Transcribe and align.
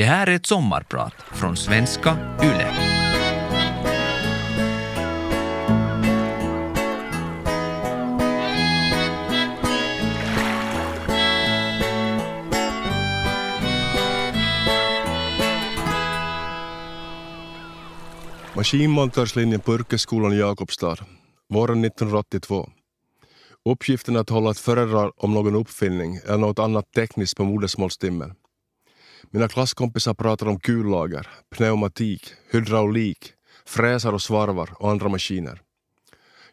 Det 0.00 0.06
här 0.06 0.26
är 0.26 0.34
ett 0.34 0.46
sommarprat 0.46 1.14
från 1.32 1.56
svenska 1.56 2.16
YLE. 2.42 2.72
Maskinmontörslinjen 18.56 19.60
på 19.60 19.74
yrkesskolan 19.74 20.32
i 20.32 20.36
Jakobstad, 20.36 20.96
våren 21.48 21.84
1982. 21.84 22.70
Uppgiften 23.64 24.16
är 24.16 24.20
att 24.20 24.30
hålla 24.30 24.50
ett 24.50 24.58
föredrag 24.58 25.12
om 25.16 25.34
någon 25.34 25.54
uppfinning 25.54 26.16
eller 26.16 26.38
något 26.38 26.58
annat 26.58 26.92
tekniskt 26.92 27.36
på 27.36 27.44
modersmålstimmen. 27.44 28.34
Mina 29.30 29.48
klasskompisar 29.48 30.14
pratar 30.14 30.46
om 30.46 30.60
kullager, 30.60 31.28
pneumatik, 31.50 32.32
hydraulik, 32.50 33.32
fräsar 33.64 34.12
och 34.12 34.22
svarvar 34.22 34.70
och 34.78 34.90
andra 34.90 35.08
maskiner. 35.08 35.60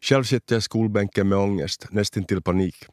Själv 0.01 0.23
sitter 0.23 0.55
jag 0.55 0.59
i 0.59 0.61
skolbänken 0.61 1.29
med 1.29 1.37
ångest, 1.37 1.87
nästintill 1.89 2.41
panik. 2.41 2.85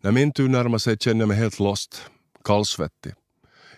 När 0.00 0.12
min 0.12 0.32
tur 0.32 0.48
närmar 0.48 0.78
sig 0.78 0.98
känner 0.98 1.20
jag 1.20 1.28
mig 1.28 1.36
helt 1.36 1.58
lost, 1.58 2.10
kallsvettig. 2.44 3.12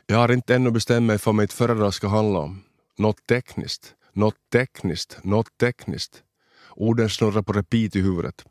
Jag 0.06 0.16
har 0.16 0.32
inte 0.32 0.54
ännu 0.54 0.70
bestämt 0.70 1.06
mig 1.06 1.18
för 1.18 1.26
vad 1.26 1.34
mitt 1.42 1.52
föredrag 1.52 1.94
ska 1.94 2.08
handla 2.08 2.38
om. 2.38 2.62
Något 2.98 3.26
tekniskt, 3.26 3.94
något 4.12 4.50
tekniskt, 4.52 5.18
något 5.22 5.58
tekniskt. 5.60 6.22
Orden 6.70 7.10
snurrar 7.10 7.42
på 7.42 7.52
repeat 7.52 7.96
i 7.96 8.00
huvudet. 8.00 8.44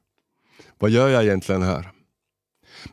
Vad 0.77 0.91
gör 0.91 1.09
jag 1.09 1.23
egentligen 1.23 1.61
här? 1.61 1.91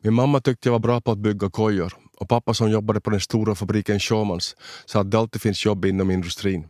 Min 0.00 0.14
mamma 0.14 0.41
tyckte 0.41 0.69
jag 0.69 0.73
var 0.73 0.78
bra 0.78 1.00
på 1.00 1.12
att 1.12 1.19
bygga 1.19 1.50
kojor 1.50 1.95
och 2.16 2.29
pappa 2.29 2.55
som 2.55 2.70
jobbade 2.70 3.01
på 3.01 3.11
den 3.11 3.20
stora 3.20 3.55
fabriken 3.55 4.01
Schaumanns 4.01 4.56
sa 4.87 5.01
att 5.01 5.11
det 5.11 5.19
alltid 5.19 5.43
finns 5.43 5.65
jobb 5.65 5.84
inom 5.84 6.11
industrin. 6.11 6.69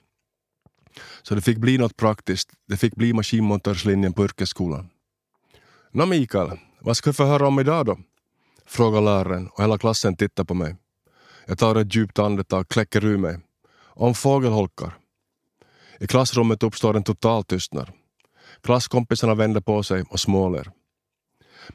Så 1.22 1.34
det 1.34 1.41
fick 1.41 1.58
bli 1.58 1.78
något 1.78 1.97
praktiskt. 1.97 2.50
Det 2.69 2.77
fick 2.77 2.94
bli 2.94 3.12
maskinmontörslinjen 3.12 4.12
på 4.12 4.24
yrkesskolan. 4.24 4.89
Nå 5.92 6.06
Mikael, 6.06 6.58
vad 6.80 6.97
ska 6.97 7.11
vi 7.11 7.14
få 7.14 7.24
höra 7.24 7.48
om 7.48 7.61
idag 7.61 7.86
då? 7.86 7.98
Frågar 8.67 9.00
läraren 9.00 9.48
och 9.48 9.62
hela 9.62 9.78
klassen 9.78 10.17
tittar 10.17 10.44
på 10.44 10.55
mig. 10.55 10.77
Jag 11.47 11.58
tar 11.58 11.77
ett 11.77 11.94
djupt 11.94 12.19
andetag 12.19 12.61
och 12.61 12.69
kläcker 12.69 13.05
ur 13.05 13.17
mig. 13.17 13.39
Om 13.78 14.14
fågelholkar. 14.14 14.97
I 16.00 16.06
klassrummet 16.06 16.62
uppstår 16.62 16.97
en 16.97 17.05
total 17.05 17.44
tystnad. 17.44 17.91
Klasskompisarna 18.62 19.34
vänder 19.34 19.61
på 19.61 19.83
sig 19.83 20.02
och 20.02 20.20
småler. 20.20 20.70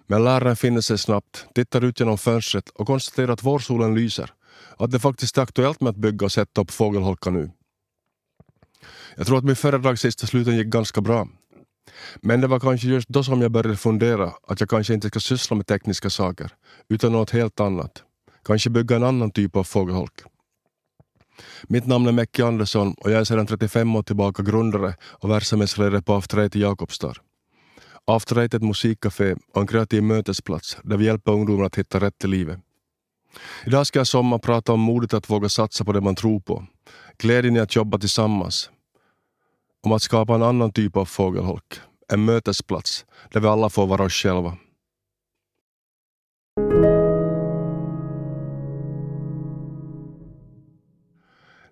Men 0.08 0.24
läraren 0.24 0.56
finner 0.56 0.82
sig 0.82 0.98
snabbt, 0.98 1.46
tittar 1.56 1.84
ut 1.84 2.00
genom 2.00 2.18
fönstret 2.18 2.70
och 2.70 2.88
konstaterar 2.88 3.34
att 3.34 3.44
vårsolen 3.44 3.96
lyser. 3.96 4.34
Att 4.78 4.92
det 4.92 5.00
faktiskt 5.00 5.38
är 5.38 5.42
aktuellt 5.42 5.82
med 5.82 5.90
att 5.90 5.96
bygga 5.96 6.26
och 6.26 6.32
sätta 6.32 6.62
upp 6.62 6.72
fågelholkar 6.72 7.32
nu. 7.32 7.52
Jag 9.16 9.28
tror 9.28 9.38
att 9.38 9.44
min 9.44 9.56
föredrag 9.56 10.00
sista 10.00 10.28
sluten 10.28 10.58
gick 10.58 10.68
ganska 10.68 11.02
bra. 11.02 11.28
Men 12.22 12.42
det 12.42 12.48
var 12.48 12.60
kanske 12.60 12.88
just 12.88 13.10
då 13.10 13.24
som 13.24 13.42
jag 13.42 13.52
började 13.52 13.78
fundera 13.78 14.34
att 14.48 14.60
jag 14.60 14.70
kanske 14.70 14.94
inte 14.94 15.08
ska 15.08 15.20
syssla 15.20 15.56
med 15.56 15.68
tekniska 15.68 16.10
saker, 16.10 16.52
utan 16.90 17.12
något 17.12 17.30
helt 17.30 17.60
annat. 17.60 18.04
Kanske 18.46 18.70
bygga 18.70 18.96
en 18.96 19.04
annan 19.04 19.32
typ 19.32 19.56
av 19.56 19.64
fågelholk. 19.64 20.14
Mitt 21.64 21.88
namn 21.88 22.08
är 22.08 22.12
Mecki 22.12 22.42
Andersson 22.42 22.94
och 22.94 23.12
jag 23.12 23.20
är 23.20 23.24
sedan 23.24 23.48
35 23.48 23.96
år 23.96 24.04
tillbaka 24.04 24.44
grundare 24.44 24.96
och 25.04 25.30
verksamhetsledare 25.30 26.02
på 26.02 26.14
After 26.14 26.38
Eight 26.38 26.56
i 26.56 26.62
Jakobstad. 26.62 27.14
After 28.08 28.40
Eight 28.40 28.54
är 28.54 28.58
ett 28.58 28.64
musikcafé 28.64 29.36
och 29.54 29.62
en 29.62 29.68
kreativ 29.68 30.04
mötesplats 30.04 30.78
där 30.84 30.98
vi 30.98 31.06
hjälper 31.06 31.32
ungdomar 31.32 31.66
att 31.66 31.78
hitta 31.78 32.00
rätt 32.00 32.24
i 32.24 32.28
livet. 32.28 32.60
Idag 33.66 33.88
ska 33.88 34.00
jag 34.00 34.08
sommar 34.08 34.38
prata 34.38 34.74
om 34.74 34.80
modet 34.80 35.14
att 35.14 35.30
våga 35.30 35.50
satsa 35.50 35.86
på 35.86 35.92
det 35.92 36.02
man 36.02 36.16
tror 36.16 36.40
på, 36.40 36.66
glädjen 37.18 37.56
i 37.56 37.60
att 37.60 37.76
jobba 37.76 37.98
tillsammans, 37.98 38.70
om 39.84 39.92
att 39.92 40.02
skapa 40.02 40.36
en 40.36 40.44
annan 40.44 40.72
typ 40.72 40.98
av 40.98 41.06
fågelholk, 41.06 41.80
en 42.14 42.26
mötesplats 42.26 43.06
där 43.32 43.40
vi 43.40 43.48
alla 43.48 43.70
får 43.70 43.88
vara 43.88 44.04
oss 44.04 44.14
själva. 44.14 44.58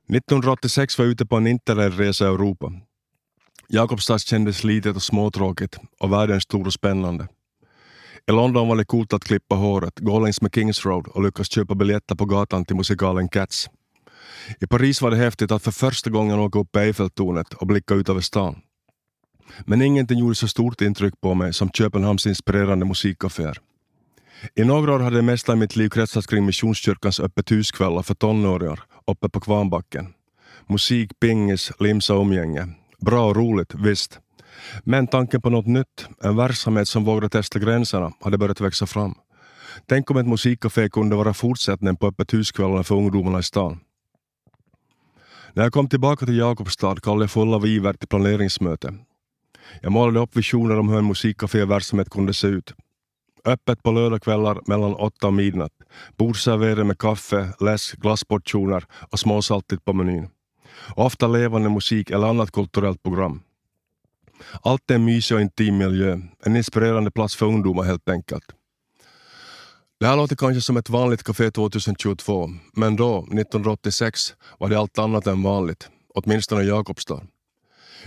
–1986 0.09 0.97
var 0.97 1.05
jag 1.05 1.11
ute 1.11 1.25
på 1.25 1.35
en 1.35 1.47
interrailresa 1.47 2.25
i 2.25 2.27
Europa. 2.27 2.71
Jakobstad 3.71 4.19
kändes 4.19 4.63
litet 4.63 4.95
och 4.95 5.03
småtråkigt 5.03 5.77
och 5.99 6.13
världen 6.13 6.41
stor 6.41 6.65
och 6.65 6.73
spännande. 6.73 7.27
I 8.27 8.31
London 8.31 8.67
var 8.67 8.75
det 8.75 8.85
coolt 8.85 9.13
att 9.13 9.23
klippa 9.23 9.55
håret, 9.55 9.99
gå 9.99 10.19
längs 10.19 10.41
med 10.41 10.53
Kings 10.55 10.85
Road 10.85 11.07
och 11.07 11.23
lyckas 11.23 11.51
köpa 11.51 11.75
biljetter 11.75 12.15
på 12.15 12.25
gatan 12.25 12.65
till 12.65 12.75
musikalen 12.75 13.29
Cats. 13.29 13.69
I 14.59 14.67
Paris 14.67 15.01
var 15.01 15.11
det 15.11 15.17
häftigt 15.17 15.51
att 15.51 15.63
för 15.63 15.71
första 15.71 16.09
gången 16.09 16.39
åka 16.39 16.59
upp 16.59 16.75
i 16.75 16.79
Eiffeltornet 16.79 17.53
och 17.53 17.67
blicka 17.67 17.93
ut 17.93 18.09
över 18.09 18.21
stan. 18.21 18.61
Men 19.65 19.81
ingenting 19.81 20.19
gjorde 20.19 20.35
så 20.35 20.47
stort 20.47 20.81
intryck 20.81 21.21
på 21.21 21.33
mig 21.33 21.53
som 21.53 21.69
Köpenhamns 21.69 22.27
inspirerande 22.27 22.85
musikkaféer. 22.85 23.57
I 24.55 24.63
några 24.63 24.95
år 24.95 24.99
hade 24.99 25.15
det 25.15 25.21
mesta 25.21 25.53
i 25.53 25.55
mitt 25.55 25.75
liv 25.75 25.89
kretsat 25.89 26.27
kring 26.27 26.45
Missionskyrkans 26.45 27.19
öppet 27.19 27.51
huskvällar 27.51 28.01
för 28.01 28.15
tonåringar 28.15 28.79
uppe 29.07 29.29
på 29.29 29.39
Kvarnbacken. 29.39 30.13
Musik, 30.67 31.19
pingis, 31.19 31.71
limsa 31.79 32.13
och 32.13 32.21
umgänge. 32.21 32.67
Bra 32.99 33.29
och 33.29 33.35
roligt, 33.35 33.73
visst. 33.75 34.19
Men 34.83 35.07
tanken 35.07 35.41
på 35.41 35.49
något 35.49 35.67
nytt, 35.67 36.07
en 36.23 36.35
verksamhet 36.35 36.87
som 36.87 37.05
vågade 37.05 37.29
testa 37.29 37.59
gränserna, 37.59 38.13
hade 38.21 38.37
börjat 38.37 38.61
växa 38.61 38.85
fram. 38.85 39.15
Tänk 39.85 40.11
om 40.11 40.17
ett 40.17 40.27
musikcafé 40.27 40.89
kunde 40.89 41.15
vara 41.15 41.33
fortsättningen 41.33 41.95
på 41.95 42.07
öppet 42.07 42.33
huskvällarna 42.33 42.83
för 42.83 42.95
ungdomarna 42.95 43.39
i 43.39 43.43
stan. 43.43 43.79
När 45.53 45.63
jag 45.63 45.73
kom 45.73 45.89
tillbaka 45.89 46.25
till 46.25 46.37
Jakobstad 46.37 46.95
kallade 46.95 47.23
jag 47.23 47.31
full 47.31 47.53
av 47.53 47.67
iver 47.67 47.93
till 47.93 48.07
planeringsmöte. 48.07 48.93
Jag 49.81 49.91
målade 49.91 50.19
upp 50.19 50.37
visioner 50.37 50.79
om 50.79 50.89
hur 50.89 50.97
en 50.97 51.07
musikcaféverksamhet 51.07 52.09
kunde 52.09 52.33
se 52.33 52.47
ut. 52.47 52.73
Öppet 53.45 53.83
på 53.83 53.91
lördagskvällar 53.91 54.59
mellan 54.65 54.93
åtta 54.93 55.27
och 55.27 55.33
midnatt. 55.33 55.71
Bordservering 56.17 56.87
med 56.87 56.97
kaffe, 56.97 57.53
läsk, 57.59 57.97
glassportioner 57.97 58.85
och 59.11 59.19
småsaltigt 59.19 59.85
på 59.85 59.93
menyn. 59.93 60.29
Ofta 60.95 61.27
levande 61.27 61.69
musik 61.69 62.09
eller 62.09 62.27
annat 62.27 62.51
kulturellt 62.51 63.03
program. 63.03 63.41
Allt 64.61 64.91
är 64.91 64.95
en 64.95 65.05
mysig 65.05 65.35
och 65.35 65.41
intim 65.41 65.77
miljö, 65.77 66.19
en 66.45 66.55
inspirerande 66.55 67.11
plats 67.11 67.35
för 67.35 67.45
ungdomar 67.45 67.83
helt 67.83 68.09
enkelt. 68.09 68.45
Det 69.99 70.07
här 70.07 70.15
låter 70.15 70.35
kanske 70.35 70.61
som 70.61 70.77
ett 70.77 70.89
vanligt 70.89 71.23
café 71.23 71.51
2022, 71.51 72.49
men 72.73 72.95
då, 72.95 73.17
1986, 73.17 74.33
var 74.59 74.69
det 74.69 74.79
allt 74.79 74.99
annat 74.99 75.27
än 75.27 75.43
vanligt, 75.43 75.89
åtminstone 76.15 76.63
i 76.63 76.67
Jakobstad. 76.67 77.21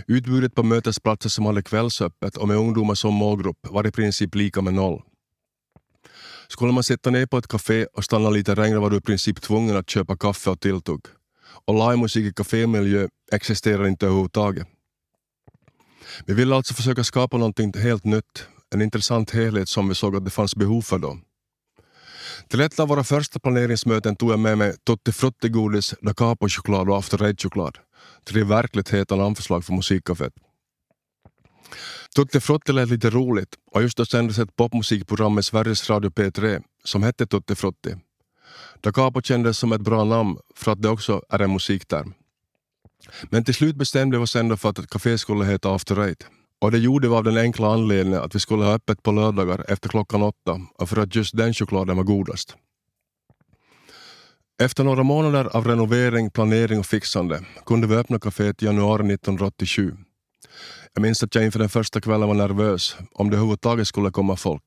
Utbudet 0.06 0.54
på 0.54 0.62
mötesplatser 0.62 1.28
som 1.28 1.46
hade 1.46 1.62
kvällsöppet 1.62 2.36
och 2.36 2.48
med 2.48 2.56
ungdomar 2.56 2.94
som 2.94 3.14
målgrupp 3.14 3.58
var 3.62 3.86
i 3.86 3.90
princip 3.90 4.34
lika 4.34 4.62
med 4.62 4.74
noll. 4.74 5.02
Skulle 6.48 6.72
man 6.72 6.82
sitta 6.82 7.10
ner 7.10 7.26
på 7.26 7.38
ett 7.38 7.48
café 7.48 7.86
och 7.86 8.04
stanna 8.04 8.30
lite 8.30 8.54
längre 8.54 8.78
var 8.78 8.90
du 8.90 8.96
i 8.96 9.00
princip 9.00 9.40
tvungen 9.40 9.76
att 9.76 9.90
köpa 9.90 10.16
kaffe 10.16 10.50
och 10.50 10.60
tilltugg. 10.60 11.00
Och 11.64 11.74
livemusik 11.74 12.26
i 12.26 12.32
kafémiljö 12.32 13.08
existerar 13.32 13.86
inte 13.86 14.06
överhuvudtaget. 14.06 14.66
Vi 16.26 16.34
ville 16.34 16.56
alltså 16.56 16.74
försöka 16.74 17.04
skapa 17.04 17.36
någonting 17.36 17.72
helt 17.74 18.04
nytt, 18.04 18.46
en 18.74 18.82
intressant 18.82 19.30
helhet 19.30 19.68
som 19.68 19.88
vi 19.88 19.94
såg 19.94 20.16
att 20.16 20.24
det 20.24 20.30
fanns 20.30 20.56
behov 20.56 20.82
för 20.82 20.98
då. 20.98 21.18
Till 22.48 22.60
ett 22.60 22.80
av 22.80 22.88
våra 22.88 23.04
första 23.04 23.38
planeringsmöten 23.40 24.16
tog 24.16 24.32
jag 24.32 24.38
med 24.38 24.58
mig 24.58 24.74
Tutti 24.86 25.12
Frutti-godis, 25.12 25.94
Da 26.02 26.14
Capo-choklad 26.14 26.88
och 26.88 26.96
After 26.98 27.22
Eight-choklad. 27.22 27.78
Tre 28.24 28.44
verkligt 28.44 28.90
heta 28.90 29.16
namnförslag 29.16 29.64
för 29.64 29.72
musikcaféet. 29.72 30.32
Tutti 32.16 32.40
Frutti 32.40 32.72
lät 32.72 32.88
lite 32.88 33.10
roligt 33.10 33.54
och 33.70 33.82
just 33.82 33.96
då 33.96 34.06
sändes 34.06 34.38
ett 34.38 34.56
popmusikprogram 34.56 35.34
med 35.34 35.44
Sveriges 35.44 35.90
Radio 35.90 36.10
P3 36.10 36.62
som 36.84 37.02
hette 37.02 37.26
Tutti 37.26 37.54
Frutti. 37.54 37.94
Da 38.80 38.92
Capo 38.92 39.22
kändes 39.22 39.58
som 39.58 39.72
ett 39.72 39.80
bra 39.80 40.04
namn 40.04 40.36
för 40.56 40.72
att 40.72 40.82
det 40.82 40.88
också 40.88 41.22
är 41.28 41.38
en 41.38 41.52
musikterm. 41.52 42.14
Men 43.22 43.44
till 43.44 43.54
slut 43.54 43.76
bestämde 43.76 44.18
vi 44.18 44.24
oss 44.24 44.36
ändå 44.36 44.56
för 44.56 44.68
att 44.68 44.78
ett 44.78 44.90
café 44.90 45.18
skulle 45.18 45.44
heta 45.44 45.74
After 45.74 46.00
Eight. 46.00 46.26
Och 46.60 46.70
det 46.70 46.78
gjorde 46.78 47.08
vi 47.08 47.14
av 47.14 47.24
den 47.24 47.36
enkla 47.36 47.72
anledningen 47.72 48.22
att 48.22 48.34
vi 48.34 48.40
skulle 48.40 48.64
ha 48.64 48.72
öppet 48.72 49.02
på 49.02 49.12
lördagar 49.12 49.64
efter 49.68 49.88
klockan 49.88 50.22
åtta 50.22 50.60
och 50.74 50.88
för 50.88 50.96
att 50.96 51.14
just 51.14 51.36
den 51.36 51.54
chokladen 51.54 51.96
var 51.96 52.04
godast. 52.04 52.56
Efter 54.62 54.84
några 54.84 55.02
månader 55.02 55.56
av 55.56 55.66
renovering, 55.66 56.30
planering 56.30 56.78
och 56.78 56.86
fixande 56.86 57.44
kunde 57.66 57.86
vi 57.86 57.96
öppna 57.96 58.18
kaféet 58.18 58.62
i 58.62 58.66
januari 58.66 59.14
1987. 59.14 59.96
Jag 60.94 61.02
minns 61.02 61.22
att 61.22 61.34
jag 61.34 61.44
inför 61.44 61.58
den 61.58 61.68
första 61.68 62.00
kvällen 62.00 62.28
var 62.28 62.34
nervös 62.34 62.96
om 63.12 63.30
det 63.30 63.36
överhuvudtaget 63.36 63.88
skulle 63.88 64.10
komma 64.10 64.36
folk. 64.36 64.62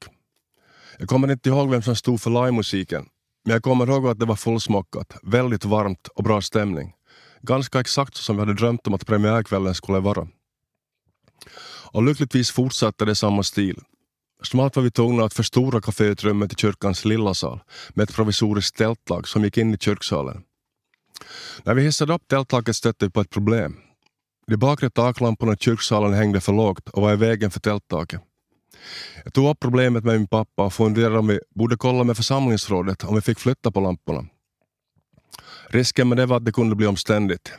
Jag 1.00 1.08
kommer 1.08 1.32
inte 1.32 1.50
ihåg 1.50 1.70
vem 1.70 1.82
som 1.82 1.96
stod 1.96 2.22
för 2.22 2.30
livemusiken, 2.30 3.06
men 3.46 3.54
jag 3.54 3.64
kommer 3.64 3.88
ihåg 3.88 4.08
att 4.08 4.20
det 4.20 4.26
var 4.26 4.36
fullsmockat, 4.36 5.18
väldigt 5.24 5.66
varmt 5.66 6.08
och 6.08 6.24
bra 6.24 6.42
stämning. 6.42 6.94
Ganska 7.42 7.80
exakt 7.80 8.16
som 8.16 8.36
vi 8.36 8.40
hade 8.40 8.54
drömt 8.54 8.88
om 8.88 8.94
att 8.94 9.06
premiärkvällen 9.06 9.76
skulle 9.76 10.00
vara. 10.00 10.28
Och 11.92 12.04
lyckligtvis 12.04 12.52
fortsatte 12.52 13.06
det 13.06 13.16
samma 13.16 13.44
stil. 13.44 13.80
Snart 14.44 14.76
var 14.76 14.84
vi 14.84 14.92
tvungna 14.92 15.24
att 15.24 15.34
förstora 15.34 15.82
kaféutrymmet 15.82 16.54
i 16.54 16.56
kyrkans 16.56 17.06
lilla 17.06 17.34
sal 17.34 17.60
med 17.90 18.04
ett 18.04 18.16
provisoriskt 18.16 18.78
tältlag 18.78 19.28
som 19.28 19.44
gick 19.44 19.58
in 19.58 19.74
i 19.74 19.78
kyrksalen. 19.78 20.44
När 21.64 21.74
vi 21.74 21.82
hissade 21.82 22.14
upp 22.14 22.28
tälttaket 22.28 22.76
stötte 22.76 23.06
vi 23.06 23.12
på 23.12 23.22
ett 23.22 23.30
problem. 23.30 23.78
De 24.48 24.58
bakre 24.58 24.90
taklamporna 24.90 25.54
i 25.54 25.58
kyrksalen 25.58 26.14
hängde 26.14 26.42
för 26.42 26.54
lågt 26.54 26.90
och 26.90 27.02
var 27.02 27.14
i 27.14 27.16
vägen 27.16 27.52
för 27.52 27.60
tälttaket. 27.60 28.22
Jag 29.24 29.34
tog 29.34 29.50
upp 29.50 29.60
problemet 29.60 30.04
med 30.04 30.18
min 30.18 30.28
pappa 30.28 30.66
och 30.66 30.74
funderade 30.74 31.20
om 31.20 31.28
vi 31.28 31.40
borde 31.56 31.78
kolla 31.78 32.04
med 32.04 32.18
församlingsrådet 32.18 33.04
om 33.04 33.16
vi 33.16 33.22
fick 33.22 33.40
flytta 33.40 33.72
på 33.72 33.80
lamporna. 33.80 34.26
Risken 35.68 36.10
med 36.10 36.18
det 36.18 36.26
var 36.26 36.38
att 36.38 36.46
det 36.46 36.52
kunde 36.52 36.76
bli 36.76 36.88
omständigt. 36.88 37.54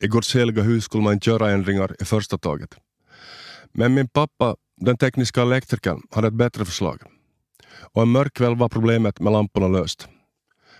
I 0.00 0.08
Guds 0.08 0.36
heliga 0.36 0.62
hus 0.62 0.84
skulle 0.84 1.02
man 1.02 1.12
inte 1.12 1.30
göra 1.30 1.50
ändringar 1.50 1.96
i 2.00 2.04
första 2.04 2.38
taget. 2.38 2.74
Men 3.72 3.94
min 3.94 4.08
pappa, 4.08 4.56
den 4.80 4.96
tekniska 4.96 5.42
elektrikern, 5.42 6.02
hade 6.10 6.28
ett 6.28 6.34
bättre 6.34 6.64
förslag. 6.64 7.02
Och 7.80 8.02
en 8.02 8.08
mörk 8.08 8.34
kväll 8.34 8.56
var 8.56 8.68
problemet 8.68 9.20
med 9.20 9.32
lamporna 9.32 9.68
löst. 9.68 10.08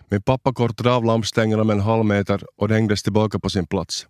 Min 0.09 0.23
pappa 0.23 0.55
kortade 0.55 0.93
av 0.93 1.05
lampstängerna 1.05 1.65
med 1.65 1.75
en 1.75 1.81
halv 1.81 2.05
meter 2.05 2.45
och 2.57 2.69
det 2.69 2.75
hängdes 2.75 3.03
tillbaka 3.03 3.39
på 3.39 3.51
sin 3.51 3.67
plats. 3.67 4.07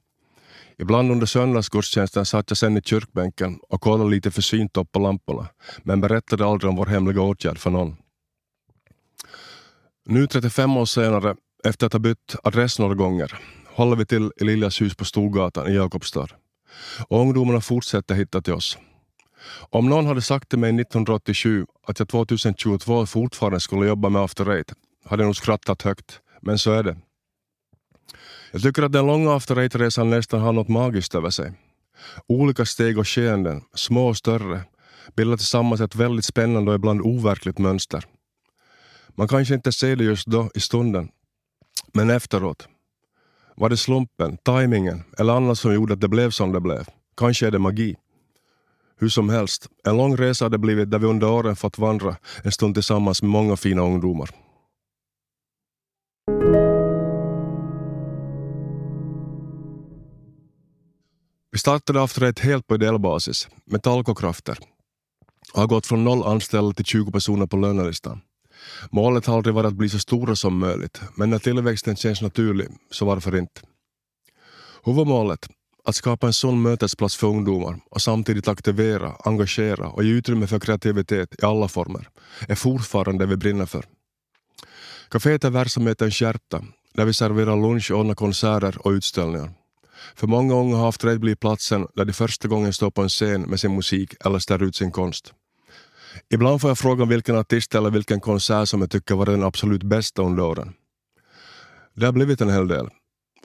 Ibland 0.80 1.12
under 1.12 1.26
söndagsgudstjänsten 1.26 2.26
satt 2.26 2.50
jag 2.50 2.58
sen 2.58 2.76
i 2.76 2.82
kyrkbänken 2.82 3.58
och 3.68 3.80
kollade 3.80 4.10
lite 4.10 4.30
försynt 4.30 4.76
upp 4.76 4.92
på 4.92 4.98
lamporna, 4.98 5.48
men 5.82 6.00
berättade 6.00 6.46
aldrig 6.46 6.70
om 6.70 6.76
vår 6.76 6.86
hemliga 6.86 7.20
åtgärd 7.20 7.58
för 7.58 7.70
någon. 7.70 7.96
Nu 10.06 10.26
35 10.26 10.76
år 10.76 10.84
senare, 10.84 11.36
efter 11.64 11.86
att 11.86 11.92
ha 11.92 12.00
bytt 12.00 12.36
adress 12.42 12.78
några 12.78 12.94
gånger, 12.94 13.38
håller 13.66 13.96
vi 13.96 14.06
till 14.06 14.32
i 14.36 14.44
Liljas 14.44 14.80
hus 14.80 14.96
på 14.96 15.04
Storgatan 15.04 15.68
i 15.68 15.74
Jakobstad. 15.74 16.28
Och 17.08 17.20
ungdomarna 17.20 17.60
fortsätter 17.60 18.14
hitta 18.14 18.42
till 18.42 18.52
oss. 18.52 18.78
Om 19.70 19.88
någon 19.88 20.06
hade 20.06 20.22
sagt 20.22 20.48
till 20.48 20.58
mig 20.58 20.70
1987 20.70 21.66
att 21.86 21.98
jag 21.98 22.08
2022 22.08 23.06
fortfarande 23.06 23.60
skulle 23.60 23.86
jobba 23.86 24.08
med 24.08 24.22
After 24.22 24.50
Eight 24.50 24.72
hade 25.04 25.22
jag 25.22 25.26
nog 25.26 25.36
skrattat 25.36 25.82
högt, 25.82 26.20
men 26.40 26.58
så 26.58 26.72
är 26.72 26.82
det. 26.82 26.96
Jag 28.50 28.62
tycker 28.62 28.82
att 28.82 28.92
den 28.92 29.06
långa 29.06 29.34
After 29.34 29.56
Eight-resan 29.56 30.10
nästan 30.10 30.40
har 30.40 30.52
något 30.52 30.68
magiskt 30.68 31.14
över 31.14 31.30
sig. 31.30 31.52
Olika 32.26 32.64
steg 32.64 32.98
och 32.98 33.08
skeenden, 33.08 33.62
små 33.74 34.08
och 34.08 34.16
större, 34.16 34.60
bildar 35.16 35.36
tillsammans 35.36 35.80
ett 35.80 35.94
väldigt 35.94 36.24
spännande 36.24 36.70
och 36.70 36.74
ibland 36.74 37.00
overkligt 37.00 37.58
mönster. 37.58 38.04
Man 39.08 39.28
kanske 39.28 39.54
inte 39.54 39.72
ser 39.72 39.96
det 39.96 40.04
just 40.04 40.26
då 40.26 40.50
i 40.54 40.60
stunden, 40.60 41.08
men 41.94 42.10
efteråt. 42.10 42.68
Var 43.56 43.68
det 43.68 43.76
slumpen, 43.76 44.36
tajmingen 44.36 45.02
eller 45.18 45.32
annat 45.32 45.58
som 45.58 45.74
gjorde 45.74 45.94
att 45.94 46.00
det 46.00 46.08
blev 46.08 46.30
som 46.30 46.52
det 46.52 46.60
blev? 46.60 46.86
Kanske 47.16 47.46
är 47.46 47.50
det 47.50 47.58
magi. 47.58 47.96
Hur 49.00 49.08
som 49.08 49.28
helst, 49.28 49.66
en 49.84 49.96
lång 49.96 50.16
resa 50.16 50.44
har 50.44 50.50
det 50.50 50.58
blivit 50.58 50.90
där 50.90 50.98
vi 50.98 51.06
under 51.06 51.30
åren 51.30 51.56
fått 51.56 51.78
vandra 51.78 52.16
en 52.42 52.52
stund 52.52 52.74
tillsammans 52.74 53.22
med 53.22 53.30
många 53.30 53.56
fina 53.56 53.82
ungdomar. 53.82 54.30
Vi 61.58 61.60
startade 61.60 62.02
After 62.02 62.22
Eight 62.22 62.38
helt 62.38 62.66
på 62.66 62.74
ideell 62.74 62.98
basis, 62.98 63.48
med 63.64 63.82
talkokrafter 63.82 64.58
och 65.52 65.60
har 65.60 65.66
gått 65.66 65.86
från 65.86 66.04
noll 66.04 66.22
anställda 66.22 66.74
till 66.74 66.84
20 66.84 67.12
personer 67.12 67.46
på 67.46 67.56
lönelistan. 67.56 68.20
Målet 68.90 69.26
har 69.26 69.36
aldrig 69.36 69.54
varit 69.54 69.66
att 69.66 69.74
bli 69.74 69.88
så 69.88 69.98
stora 69.98 70.36
som 70.36 70.58
möjligt, 70.58 71.00
men 71.14 71.30
när 71.30 71.38
tillväxten 71.38 71.96
känns 71.96 72.22
naturlig, 72.22 72.68
så 72.90 73.04
varför 73.04 73.36
inte? 73.36 73.60
Huvudmålet, 74.84 75.48
att 75.84 75.94
skapa 75.94 76.26
en 76.26 76.32
sån 76.32 76.62
mötesplats 76.62 77.16
för 77.16 77.26
ungdomar 77.26 77.80
och 77.90 78.02
samtidigt 78.02 78.48
aktivera, 78.48 79.16
engagera 79.24 79.88
och 79.88 80.04
ge 80.04 80.10
utrymme 80.10 80.46
för 80.46 80.60
kreativitet 80.60 81.42
i 81.42 81.44
alla 81.44 81.68
former, 81.68 82.08
är 82.48 82.54
fortfarande 82.54 83.24
det 83.24 83.30
vi 83.30 83.36
brinner 83.36 83.66
för. 83.66 83.84
Caféet 85.10 85.44
är 85.44 85.50
verksamhetens 85.50 86.22
hjärta, 86.22 86.64
där 86.94 87.04
vi 87.04 87.14
serverar 87.14 87.56
lunch 87.56 87.90
och 87.90 87.98
ordnar 87.98 88.14
konserter 88.14 88.86
och 88.86 88.90
utställningar. 88.90 89.57
För 90.14 90.26
många 90.26 90.54
unga 90.54 90.76
har 90.76 90.88
After 90.88 91.18
blivit 91.18 91.40
platsen 91.40 91.86
där 91.94 92.04
de 92.04 92.12
första 92.12 92.48
gången 92.48 92.72
står 92.72 92.90
på 92.90 93.02
en 93.02 93.08
scen 93.08 93.42
med 93.42 93.60
sin 93.60 93.74
musik 93.74 94.14
eller 94.24 94.38
ställer 94.38 94.64
ut 94.64 94.76
sin 94.76 94.90
konst. 94.90 95.32
Ibland 96.30 96.60
får 96.60 96.70
jag 96.70 96.78
frågan 96.78 97.08
vilken 97.08 97.36
artist 97.36 97.74
eller 97.74 97.90
vilken 97.90 98.20
konsert 98.20 98.68
som 98.68 98.80
jag 98.80 98.90
tycker 98.90 99.14
var 99.14 99.26
den 99.26 99.42
absolut 99.42 99.82
bästa 99.82 100.22
under 100.22 100.42
åren. 100.42 100.72
Det 101.94 102.06
har 102.06 102.12
blivit 102.12 102.40
en 102.40 102.50
hel 102.50 102.68
del 102.68 102.88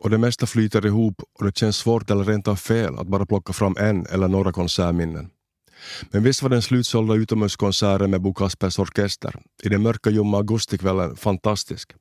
och 0.01 0.09
det 0.09 0.17
mesta 0.17 0.45
flyter 0.45 0.85
ihop 0.85 1.21
och 1.39 1.45
det 1.45 1.57
känns 1.57 1.77
svårt 1.77 2.11
eller 2.11 2.23
rent 2.23 2.47
av 2.47 2.55
fel 2.55 2.99
att 2.99 3.07
bara 3.07 3.25
plocka 3.25 3.53
fram 3.53 3.75
en 3.79 4.05
eller 4.05 4.27
några 4.27 4.51
konsertminnen. 4.51 5.29
Men 6.11 6.23
visst 6.23 6.41
var 6.41 6.49
den 6.49 6.61
slutsålda 6.61 7.15
utomhuskonserten 7.15 8.11
med 8.11 8.21
Bo 8.21 8.33
Kaspers 8.33 8.79
Orkester 8.79 9.35
i 9.63 9.69
den 9.69 9.81
mörka 9.81 10.09
ljumma 10.09 10.37
augustikvällen 10.37 11.15
fantastisk. 11.15 11.93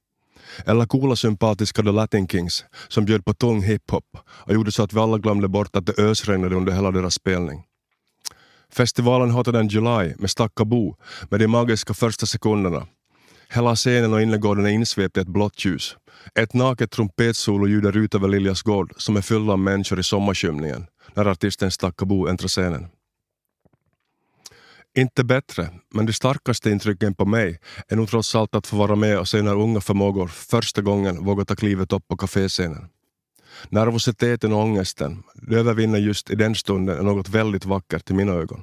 Eller 0.66 0.86
coola 0.86 1.16
sympatiska 1.16 1.82
The 1.82 1.92
Latin 1.92 2.28
Kings 2.28 2.64
som 2.88 3.04
bjöd 3.04 3.24
på 3.24 3.34
tung 3.34 3.62
hiphop 3.62 4.04
och 4.26 4.54
gjorde 4.54 4.72
så 4.72 4.82
att 4.82 4.92
vi 4.92 4.98
alla 4.98 5.18
glömde 5.18 5.48
bort 5.48 5.76
att 5.76 5.86
det 5.86 5.98
ösregnade 5.98 6.56
under 6.56 6.72
hela 6.72 6.90
deras 6.90 7.14
spelning. 7.14 7.64
Festivalen 8.72 9.30
Hotter 9.30 9.52
than 9.52 9.68
July 9.68 10.14
med 10.18 10.30
Stakka 10.30 10.64
Bo 10.64 10.96
med 11.30 11.40
de 11.40 11.48
magiska 11.48 11.94
första 11.94 12.26
sekunderna. 12.26 12.86
Hela 13.54 13.76
scenen 13.76 14.12
och 14.12 14.22
innergården 14.22 14.66
är 14.66 14.70
insvept 14.70 15.16
i 15.16 15.20
ett 15.20 15.28
blått 15.28 15.64
ljus. 15.64 15.96
Ett 16.34 16.54
naket 16.54 16.90
trumpetsolo 16.90 17.66
ljuder 17.66 17.96
ut 17.96 18.14
över 18.14 18.28
Liljas 18.28 18.62
gård 18.62 18.92
som 18.96 19.16
är 19.16 19.20
full 19.20 19.50
av 19.50 19.58
människor 19.58 20.00
i 20.00 20.02
sommarskymningen 20.02 20.86
när 21.14 21.26
artisten 21.26 21.70
Stakka 21.70 22.04
Bo 22.04 22.26
äntrar 22.26 22.48
scenen. 22.48 22.86
Inte 24.94 25.24
bättre, 25.24 25.70
men 25.94 26.06
det 26.06 26.12
starkaste 26.12 26.70
intrycken 26.70 27.14
på 27.14 27.24
mig 27.24 27.58
är 27.88 27.96
nog 27.96 28.08
trots 28.08 28.34
allt 28.34 28.54
att 28.54 28.66
få 28.66 28.76
vara 28.76 28.96
med 28.96 29.18
och 29.18 29.28
se 29.28 29.42
när 29.42 29.54
unga 29.54 29.80
förmågor 29.80 30.28
första 30.28 30.82
gången 30.82 31.24
vågar 31.24 31.44
ta 31.44 31.56
klivet 31.56 31.92
upp 31.92 32.08
på 32.08 32.16
kaféscenen. 32.16 32.88
Nervositeten 33.68 34.52
och 34.52 34.58
ångesten, 34.58 35.22
det 35.34 35.56
övervinner 35.56 35.98
just 35.98 36.30
i 36.30 36.34
den 36.34 36.54
stunden 36.54 36.98
är 36.98 37.02
något 37.02 37.28
väldigt 37.28 37.64
vackert 37.64 38.10
i 38.10 38.14
mina 38.14 38.32
ögon. 38.32 38.62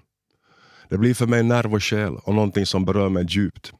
Det 0.89 0.97
blir 0.97 1.13
för 1.13 1.27
mig 1.27 1.43
nerv 1.43 1.73
och 1.73 1.83
själ 1.83 2.15
och 2.15 2.35
någonting 2.35 2.65
som 2.65 2.85
berör 2.85 3.09
mig 3.09 3.25
djupt. 3.29 3.73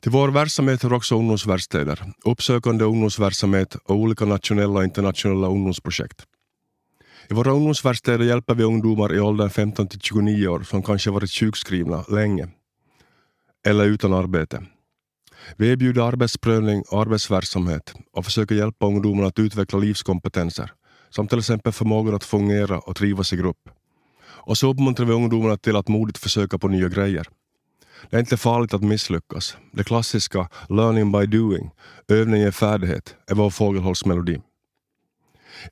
Till 0.00 0.12
vår 0.12 0.28
verksamhet 0.28 0.82
hör 0.82 0.92
också 0.92 1.18
ungdomsverkstäder, 1.18 2.12
uppsökande 2.24 2.84
ungdomsverksamhet 2.84 3.74
och 3.74 3.96
olika 3.96 4.24
nationella 4.24 4.78
och 4.78 4.84
internationella 4.84 5.46
ungdomsprojekt. 5.46 6.24
I 7.30 7.34
våra 7.34 7.50
ungdomsverkstäder 7.50 8.24
hjälper 8.24 8.54
vi 8.54 8.64
ungdomar 8.64 9.14
i 9.14 9.20
åldern 9.20 9.50
15 9.50 9.88
till 9.88 10.00
29 10.00 10.48
år 10.48 10.60
som 10.60 10.82
kanske 10.82 11.10
varit 11.10 11.30
sjukskrivna 11.30 12.04
länge 12.08 12.48
eller 13.66 13.84
utan 13.84 14.12
arbete. 14.12 14.62
Vi 15.56 15.70
erbjuder 15.72 16.02
arbetsprövning 16.02 16.82
och 16.90 17.00
arbetsverksamhet 17.00 17.94
och 18.12 18.24
försöker 18.24 18.54
hjälpa 18.54 18.86
ungdomarna 18.86 19.28
att 19.28 19.38
utveckla 19.38 19.78
livskompetenser, 19.78 20.72
som 21.10 21.28
till 21.28 21.38
exempel 21.38 21.72
förmågan 21.72 22.14
att 22.14 22.24
fungera 22.24 22.78
och 22.78 22.96
trivas 22.96 23.32
i 23.32 23.36
grupp. 23.36 23.70
Och 24.24 24.58
så 24.58 24.70
uppmuntrar 24.70 25.06
vi 25.06 25.12
ungdomarna 25.12 25.56
till 25.56 25.76
att 25.76 25.88
modigt 25.88 26.18
försöka 26.18 26.58
på 26.58 26.68
nya 26.68 26.88
grejer. 26.88 27.28
Det 28.10 28.16
är 28.16 28.20
inte 28.20 28.36
farligt 28.36 28.74
att 28.74 28.82
misslyckas. 28.82 29.56
Det 29.72 29.84
klassiska 29.84 30.48
learning 30.68 31.12
by 31.12 31.26
doing, 31.26 31.70
övning 32.08 32.40
ger 32.40 32.50
färdighet, 32.50 33.16
är 33.26 33.34
vår 33.34 33.50
fågelholsmelodi. 33.50 34.40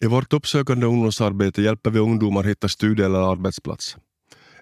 I 0.00 0.06
vårt 0.06 0.32
uppsökande 0.32 0.86
ungdomsarbete 0.86 1.62
hjälper 1.62 1.90
vi 1.90 1.98
ungdomar 1.98 2.42
hitta 2.42 2.68
studie 2.68 3.02
eller 3.02 3.32
arbetsplats. 3.32 3.96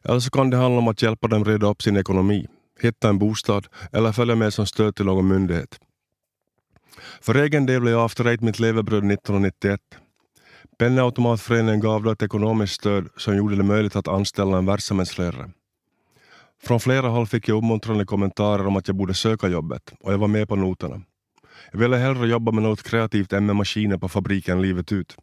Eller 0.04 0.20
så 0.20 0.30
kan 0.30 0.50
det 0.50 0.56
handla 0.56 0.78
om 0.78 0.88
att 0.88 1.02
hjälpa 1.02 1.28
dem 1.28 1.44
reda 1.44 1.66
upp 1.66 1.82
sin 1.82 1.96
ekonomi, 1.96 2.46
hitta 2.80 3.08
en 3.08 3.18
bostad 3.18 3.66
eller 3.92 4.12
följa 4.12 4.34
med 4.34 4.54
som 4.54 4.66
stöd 4.66 4.96
till 4.96 5.04
någon 5.04 5.28
myndighet. 5.28 5.78
För 7.20 7.34
egen 7.34 7.66
del 7.66 7.80
blev 7.80 7.94
jag 7.94 8.04
After 8.04 8.24
Eight 8.24 8.40
mitt 8.40 8.58
levebröd 8.58 9.12
1991. 9.12 9.80
Penningautomatföreningen 10.78 11.80
gav 11.80 12.02
då 12.02 12.10
ett 12.10 12.22
ekonomiskt 12.22 12.74
stöd 12.74 13.08
som 13.16 13.36
gjorde 13.36 13.56
det 13.56 13.62
möjligt 13.62 13.96
att 13.96 14.08
anställa 14.08 14.58
en 14.58 14.66
verksamhetslärare. 14.66 15.50
Från 16.62 16.80
flera 16.80 17.08
håll 17.08 17.26
fick 17.26 17.48
jag 17.48 17.58
uppmuntrande 17.58 18.04
kommentarer 18.04 18.66
om 18.66 18.76
att 18.76 18.88
jag 18.88 18.96
borde 18.96 19.14
söka 19.14 19.48
jobbet 19.48 19.92
och 20.00 20.12
jag 20.12 20.18
var 20.18 20.28
med 20.28 20.48
på 20.48 20.56
noterna. 20.56 21.02
Jag 21.72 21.78
ville 21.78 21.96
hellre 21.96 22.28
jobba 22.28 22.52
med 22.52 22.62
något 22.62 22.82
kreativt 22.82 23.32
än 23.32 23.46
med 23.46 23.56
maskiner 23.56 23.98
på 23.98 24.08
fabriken 24.08 24.62
livet 24.62 24.92
ut. 24.92 25.16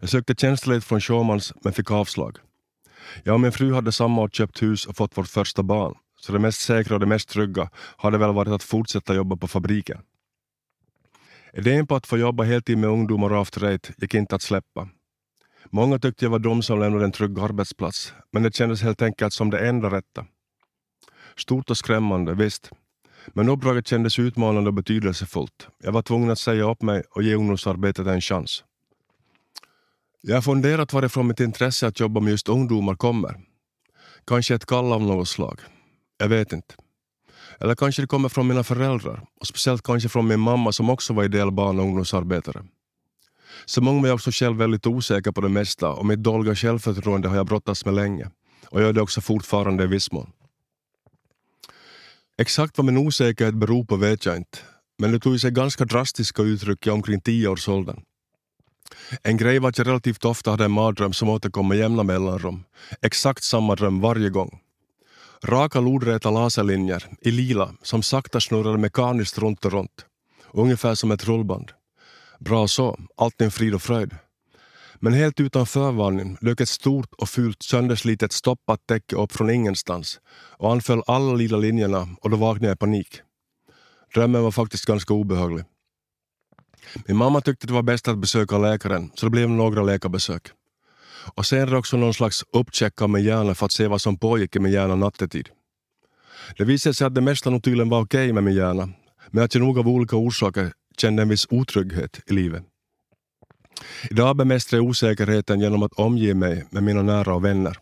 Jag 0.00 0.08
sökte 0.08 0.34
tjänstledigt 0.34 0.86
från 0.86 1.00
Schaumanns 1.00 1.52
men 1.64 1.72
fick 1.72 1.90
avslag. 1.90 2.38
Jag 3.24 3.34
och 3.34 3.40
min 3.40 3.52
fru 3.52 3.74
hade 3.74 3.92
samma 3.92 4.22
år 4.22 4.28
köpt 4.28 4.62
hus 4.62 4.86
och 4.86 4.96
fått 4.96 5.18
vårt 5.18 5.28
första 5.28 5.62
barn, 5.62 5.94
så 6.20 6.32
det 6.32 6.38
mest 6.38 6.60
säkra 6.60 6.94
och 6.94 7.00
det 7.00 7.06
mest 7.06 7.28
trygga 7.28 7.70
hade 7.96 8.18
väl 8.18 8.34
varit 8.34 8.52
att 8.52 8.62
fortsätta 8.62 9.14
jobba 9.14 9.36
på 9.36 9.48
fabriken. 9.48 9.98
Idén 11.52 11.86
på 11.86 11.96
att 11.96 12.06
få 12.06 12.18
jobba 12.18 12.44
heltid 12.44 12.78
med 12.78 12.90
ungdomar 12.90 13.32
och 13.32 13.40
after 13.40 13.64
eight 13.64 13.90
gick 13.98 14.14
inte 14.14 14.34
att 14.34 14.42
släppa. 14.42 14.88
Många 15.70 15.98
tyckte 15.98 16.24
jag 16.24 16.30
var 16.30 16.38
dom 16.38 16.62
som 16.62 16.80
lämnade 16.80 17.04
en 17.04 17.12
trygg 17.12 17.38
arbetsplats, 17.38 18.14
men 18.32 18.42
det 18.42 18.54
kändes 18.54 18.82
helt 18.82 19.02
enkelt 19.02 19.32
som 19.32 19.50
det 19.50 19.68
enda 19.68 19.90
rätta. 19.90 20.26
Stort 21.36 21.70
och 21.70 21.76
skrämmande, 21.76 22.34
visst. 22.34 22.70
Men 23.34 23.48
uppdraget 23.48 23.86
kändes 23.86 24.18
utmanande 24.18 24.68
och 24.68 24.74
betydelsefullt. 24.74 25.68
Jag 25.82 25.92
var 25.92 26.02
tvungen 26.02 26.30
att 26.30 26.38
säga 26.38 26.70
upp 26.70 26.82
mig 26.82 27.02
och 27.10 27.22
ge 27.22 27.34
ungdomsarbetet 27.34 28.06
en 28.06 28.20
chans. 28.20 28.64
Jag 30.20 30.34
har 30.34 30.42
funderat 30.42 30.92
varifrån 30.92 31.26
mitt 31.26 31.40
intresse 31.40 31.86
att 31.86 32.00
jobba 32.00 32.20
med 32.20 32.30
just 32.30 32.48
ungdomar 32.48 32.94
kommer. 32.94 33.40
Kanske 34.26 34.54
ett 34.54 34.66
kall 34.66 34.92
av 34.92 35.02
något 35.02 35.28
slag. 35.28 35.60
Jag 36.18 36.28
vet 36.28 36.52
inte. 36.52 36.74
Eller 37.60 37.74
kanske 37.74 38.02
det 38.02 38.06
kommer 38.06 38.28
från 38.28 38.46
mina 38.46 38.64
föräldrar 38.64 39.24
och 39.40 39.46
speciellt 39.46 39.82
kanske 39.82 40.08
från 40.08 40.26
min 40.26 40.40
mamma 40.40 40.72
som 40.72 40.90
också 40.90 41.12
var 41.12 41.24
ideell 41.24 41.50
barn 41.50 41.78
och 41.78 41.84
ungdomsarbetare. 41.84 42.64
Som 43.64 43.88
ung 43.88 44.00
var 44.00 44.08
jag 44.08 44.14
också 44.14 44.30
själv 44.30 44.56
väldigt 44.56 44.86
osäker 44.86 45.32
på 45.32 45.40
det 45.40 45.48
mesta 45.48 45.88
och 45.88 46.06
mitt 46.06 46.22
dåliga 46.22 46.54
självförtroende 46.54 47.28
har 47.28 47.36
jag 47.36 47.46
brottats 47.46 47.84
med 47.84 47.94
länge 47.94 48.30
och 48.70 48.80
gör 48.80 48.92
det 48.92 49.02
också 49.02 49.20
fortfarande 49.20 49.84
i 49.84 49.86
viss 49.86 50.12
mån. 50.12 50.32
Exakt 52.40 52.78
vad 52.78 52.84
min 52.84 52.96
osäkerhet 52.96 53.54
beror 53.54 53.84
på 53.84 53.96
vet 53.96 54.26
jag 54.26 54.36
inte, 54.36 54.58
men 54.98 55.12
det 55.12 55.20
tog 55.20 55.40
sig 55.40 55.50
ganska 55.50 55.84
drastiska 55.84 56.42
uttryck 56.42 56.86
i 56.86 56.90
omkring 56.90 57.20
tioårsåldern. 57.20 58.00
En 59.22 59.36
grej 59.36 59.58
var 59.58 59.68
att 59.68 59.78
jag 59.78 59.86
relativt 59.86 60.24
ofta 60.24 60.50
hade 60.50 60.64
en 60.64 60.70
mardröm 60.70 61.12
som 61.12 61.28
återkom 61.28 61.68
med 61.68 61.78
jämna 61.78 62.02
mellanrum. 62.02 62.64
Exakt 63.02 63.44
samma 63.44 63.74
dröm 63.74 64.00
varje 64.00 64.30
gång. 64.30 64.60
Raka 65.44 65.80
lodräta 65.80 66.30
laserlinjer 66.30 67.06
i 67.20 67.30
lila 67.30 67.74
som 67.82 68.02
sakta 68.02 68.40
snurrade 68.40 68.78
mekaniskt 68.78 69.38
runt 69.38 69.64
och 69.64 69.72
runt. 69.72 70.06
Ungefär 70.52 70.94
som 70.94 71.10
ett 71.10 71.24
rullband. 71.24 71.72
Bra 72.38 72.68
så, 72.68 72.98
allting 73.16 73.44
en 73.44 73.50
frid 73.50 73.74
och 73.74 73.82
fröjd. 73.82 74.14
Men 75.00 75.12
helt 75.12 75.40
utan 75.40 75.66
förvarning 75.66 76.36
dök 76.40 76.60
ett 76.60 76.68
stort 76.68 77.14
och 77.18 77.28
fult 77.28 77.62
sönderslitet 77.62 78.32
stoppat 78.32 78.86
täcke 78.86 79.16
upp 79.16 79.32
från 79.32 79.50
ingenstans 79.50 80.20
och 80.30 80.72
anföll 80.72 81.02
alla 81.06 81.32
lila 81.32 81.56
linjerna 81.56 82.08
och 82.20 82.30
då 82.30 82.36
vaknade 82.36 82.66
jag 82.66 82.74
i 82.74 82.78
panik. 82.78 83.20
Drömmen 84.14 84.42
var 84.42 84.50
faktiskt 84.50 84.84
ganska 84.84 85.14
obehaglig. 85.14 85.64
Min 87.06 87.16
mamma 87.16 87.40
tyckte 87.40 87.66
det 87.66 87.72
var 87.72 87.82
bäst 87.82 88.08
att 88.08 88.18
besöka 88.18 88.58
läkaren 88.58 89.10
så 89.14 89.26
det 89.26 89.30
blev 89.30 89.50
några 89.50 89.82
läkarbesök. 89.82 90.48
Och 91.34 91.46
senare 91.46 91.78
också 91.78 91.96
någon 91.96 92.14
slags 92.14 92.44
uppcheck 92.52 93.02
av 93.02 93.10
min 93.10 93.24
hjärna 93.24 93.54
för 93.54 93.66
att 93.66 93.72
se 93.72 93.86
vad 93.86 94.00
som 94.00 94.16
pågick 94.16 94.56
i 94.56 94.58
min 94.58 94.72
hjärna 94.72 94.94
nattetid. 94.94 95.48
Det 96.56 96.64
visade 96.64 96.94
sig 96.94 97.06
att 97.06 97.14
det 97.14 97.20
mesta 97.20 97.50
nog 97.50 97.62
tydligen 97.62 97.88
var 97.88 98.00
okej 98.00 98.24
okay 98.24 98.32
med 98.32 98.44
min 98.44 98.54
hjärna, 98.54 98.88
men 99.30 99.44
att 99.44 99.54
jag 99.54 99.64
nog 99.64 99.78
av 99.78 99.88
olika 99.88 100.16
orsaker 100.16 100.72
kände 101.00 101.22
en 101.22 101.28
viss 101.28 101.46
otrygghet 101.50 102.20
i 102.26 102.32
livet. 102.32 102.62
Idag 104.10 104.36
bemästrar 104.36 104.78
jag 104.78 104.86
osäkerheten 104.86 105.60
genom 105.60 105.82
att 105.82 105.92
omge 105.92 106.34
mig 106.34 106.64
med 106.70 106.82
mina 106.82 107.02
nära 107.02 107.34
och 107.34 107.44
vänner. 107.44 107.78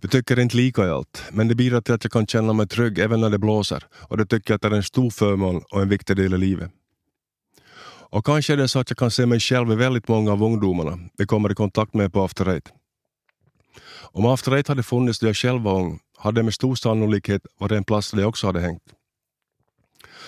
Vi 0.00 0.08
tycker 0.08 0.38
inte 0.38 0.56
lika 0.56 0.86
i 0.86 0.90
allt, 0.90 1.22
men 1.32 1.48
det 1.48 1.54
bidrar 1.54 1.80
till 1.80 1.94
att 1.94 2.04
jag 2.04 2.12
kan 2.12 2.26
känna 2.26 2.52
mig 2.52 2.68
trygg 2.68 2.98
även 2.98 3.20
när 3.20 3.30
det 3.30 3.38
blåser 3.38 3.84
och 4.08 4.16
det 4.16 4.26
tycker 4.26 4.54
jag 4.54 4.72
är 4.72 4.76
en 4.76 4.82
stor 4.82 5.10
förmån 5.10 5.62
och 5.70 5.82
en 5.82 5.88
viktig 5.88 6.16
del 6.16 6.34
i 6.34 6.38
livet. 6.38 6.70
Och 8.10 8.26
kanske 8.26 8.52
är 8.52 8.56
det 8.56 8.68
så 8.68 8.78
att 8.78 8.90
jag 8.90 8.98
kan 8.98 9.10
se 9.10 9.26
mig 9.26 9.40
själv 9.40 9.72
i 9.72 9.74
väldigt 9.74 10.08
många 10.08 10.32
av 10.32 10.42
ungdomarna 10.42 10.98
vi 11.18 11.26
kommer 11.26 11.52
i 11.52 11.54
kontakt 11.54 11.94
med 11.94 12.12
på 12.12 12.24
After 12.24 12.48
Eight. 12.48 12.68
Om 14.12 14.26
After 14.26 14.52
Eight 14.52 14.68
hade 14.68 14.82
funnits 14.82 15.18
då 15.18 15.26
jag 15.26 15.36
själv 15.36 15.62
var 15.62 15.80
ung 15.80 16.00
hade 16.16 16.40
det 16.40 16.44
med 16.44 16.54
stor 16.54 16.74
sannolikhet 16.74 17.42
varit 17.58 17.72
en 17.72 17.84
plats 17.84 18.10
där 18.10 18.20
jag 18.20 18.28
också 18.28 18.46
hade 18.46 18.60
hängt. 18.60 18.82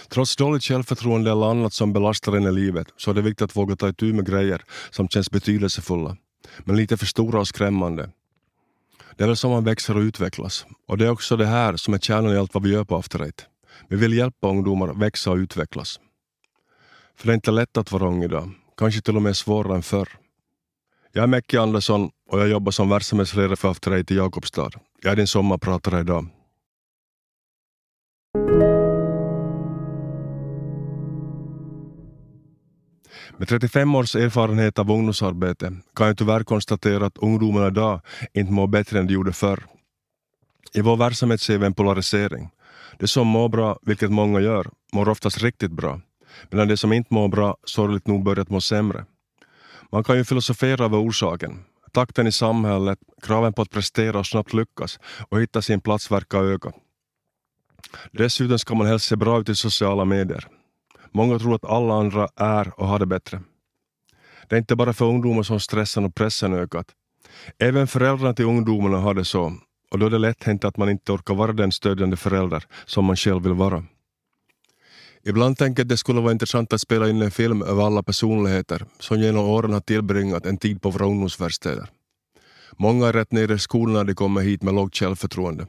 Trots 0.09 0.37
dåligt 0.37 0.65
självförtroende 0.65 1.31
eller 1.31 1.47
annat 1.47 1.73
som 1.73 1.93
belastar 1.93 2.33
en 2.37 2.47
i 2.47 2.53
livet 2.53 2.87
så 2.97 3.11
är 3.11 3.15
det 3.15 3.23
viktigt 3.23 3.43
att 3.43 3.57
våga 3.57 3.77
ta 3.77 3.89
itu 3.89 4.13
med 4.13 4.27
grejer 4.27 4.63
som 4.91 5.09
känns 5.09 5.31
betydelsefulla, 5.31 6.17
men 6.65 6.77
lite 6.77 6.97
för 6.97 7.07
stora 7.07 7.41
och 7.41 7.49
skrämmande. 7.49 8.11
Det 9.17 9.25
är 9.25 9.29
väl 9.29 9.37
så 9.37 9.49
man 9.49 9.65
växer 9.65 9.97
och 9.97 10.01
utvecklas. 10.01 10.67
Och 10.89 10.99
det 10.99 11.07
är 11.07 11.11
också 11.11 11.37
det 11.37 11.47
här 11.47 11.77
som 11.77 11.95
är 11.95 11.99
kärnan 11.99 12.33
i 12.33 12.39
allt 12.39 12.55
vad 12.55 12.63
vi 12.63 12.71
gör 12.71 12.85
på 12.85 12.97
After 12.97 13.23
Eight. 13.23 13.47
Vi 13.89 13.97
vill 13.97 14.13
hjälpa 14.13 14.49
ungdomar 14.49 14.95
växa 14.95 15.31
och 15.31 15.37
utvecklas. 15.37 16.01
För 17.17 17.27
det 17.27 17.33
är 17.33 17.35
inte 17.35 17.51
lätt 17.51 17.77
att 17.77 17.93
vara 17.93 18.07
ung 18.07 18.25
idag, 18.25 18.51
kanske 18.77 19.01
till 19.01 19.17
och 19.17 19.23
med 19.23 19.37
svårare 19.37 19.75
än 19.75 19.83
förr. 19.83 20.09
Jag 21.13 21.23
är 21.23 21.27
Mäcki 21.27 21.57
Andersson 21.57 22.11
och 22.31 22.41
jag 22.41 22.49
jobbar 22.49 22.73
som 22.73 22.89
verksamhetsledare 22.89 23.57
för 23.57 23.71
After 23.71 23.93
Eight 23.93 24.11
i 24.11 24.15
Jakobstad. 24.15 24.71
Jag 25.03 25.13
är 25.13 25.17
din 25.17 25.27
sommarpratare 25.27 26.01
idag. 26.01 26.29
Med 33.37 33.49
35 33.49 33.95
års 33.95 34.17
erfarenhet 34.17 34.79
av 34.79 34.91
ungdomsarbete 34.91 35.73
kan 35.95 36.07
jag 36.07 36.19
tyvärr 36.19 36.45
konstatera 36.45 37.07
att 37.07 37.19
ungdomarna 37.19 37.67
idag 37.67 38.01
inte 38.35 38.53
mår 38.53 38.67
bättre 38.67 38.99
än 38.99 39.07
de 39.07 39.15
gjorde 39.15 39.33
förr. 39.33 39.65
I 40.75 40.81
vår 40.81 40.97
verksamhet 40.97 41.41
ser 41.41 41.59
vi 41.59 41.67
en 41.67 41.75
polarisering. 41.75 42.51
De 42.99 43.09
som 43.09 43.27
mår 43.27 43.49
bra, 43.49 43.79
vilket 43.83 44.11
många 44.11 44.41
gör, 44.41 44.71
mår 44.93 45.09
oftast 45.09 45.43
riktigt 45.43 45.71
bra, 45.73 46.01
medan 46.51 46.69
de 46.69 46.77
som 46.77 46.93
inte 46.93 47.15
mår 47.15 47.29
bra 47.29 47.57
sorgligt 47.65 48.07
nog 48.07 48.25
börjat 48.25 48.51
må 48.51 48.61
sämre. 48.61 49.05
Man 49.93 50.05
kan 50.05 50.17
ju 50.17 50.25
filosofera 50.25 50.85
över 50.85 50.99
orsaken. 50.99 51.65
Takten 51.93 52.27
i 52.27 52.33
samhället, 52.33 52.99
kraven 53.23 53.53
på 53.53 53.63
att 53.63 53.71
prestera 53.71 54.19
och 54.19 54.27
snabbt 54.27 54.53
lyckas 54.53 54.99
och 55.29 55.41
hitta 55.41 55.63
sin 55.63 55.81
plats 55.81 56.11
verkar 56.11 56.45
öka. 56.45 56.73
Dessutom 58.13 58.59
ska 58.59 58.75
man 58.75 58.87
helst 58.87 59.07
se 59.07 59.17
bra 59.17 59.41
ut 59.41 59.49
i 59.49 59.55
sociala 59.55 60.05
medier. 60.05 60.49
Många 61.17 61.39
tror 61.39 61.55
att 61.55 61.65
alla 61.65 61.95
andra 61.95 62.29
är 62.37 62.81
och 62.81 62.89
har 62.89 62.99
det 62.99 63.07
bättre. 63.07 63.43
Det 64.49 64.57
är 64.57 64.59
inte 64.59 64.77
bara 64.77 64.93
för 64.93 65.05
ungdomar 65.05 65.43
som 65.43 65.61
stressen 65.61 66.05
och 66.05 66.15
pressen 66.15 66.55
ökat. 66.55 66.87
Även 67.59 67.87
föräldrarna 67.87 68.35
till 68.35 68.45
ungdomarna 68.45 68.99
har 68.99 69.15
det 69.15 69.25
så 69.25 69.53
och 69.91 69.99
då 69.99 70.07
är 70.07 70.11
det 70.11 70.19
lätt 70.19 70.45
hänt 70.45 70.65
att 70.65 70.77
man 70.77 70.91
inte 70.91 71.13
orkar 71.13 71.35
vara 71.35 71.53
den 71.53 71.73
stödjande 71.73 72.17
förälder 72.17 72.65
som 72.87 73.05
man 73.05 73.17
själv 73.17 73.43
vill 73.43 73.53
vara. 73.53 73.85
Ibland 75.25 75.59
tänker 75.59 75.81
jag 75.81 75.85
att 75.85 75.89
det 75.89 75.97
skulle 75.97 76.21
vara 76.21 76.33
intressant 76.33 76.73
att 76.73 76.81
spela 76.81 77.09
in 77.09 77.23
en 77.23 77.31
film 77.31 77.63
över 77.63 77.87
alla 77.87 78.03
personligheter 78.03 78.85
som 78.99 79.21
genom 79.21 79.45
åren 79.45 79.73
har 79.73 79.81
tillbringat 79.81 80.47
en 80.47 80.59
tid 80.59 80.83
på 80.83 80.91
våra 80.91 81.07
ungdomsverkstäder. 81.07 81.89
Många 82.79 83.09
är 83.09 83.13
rätt 83.13 83.33
nere 83.33 83.55
i 83.55 83.59
skolan 83.59 83.95
när 83.95 84.05
de 84.05 84.15
kommer 84.15 84.41
hit 84.41 84.63
med 84.63 84.75
lågt 84.75 84.97
självförtroende. 84.97 85.67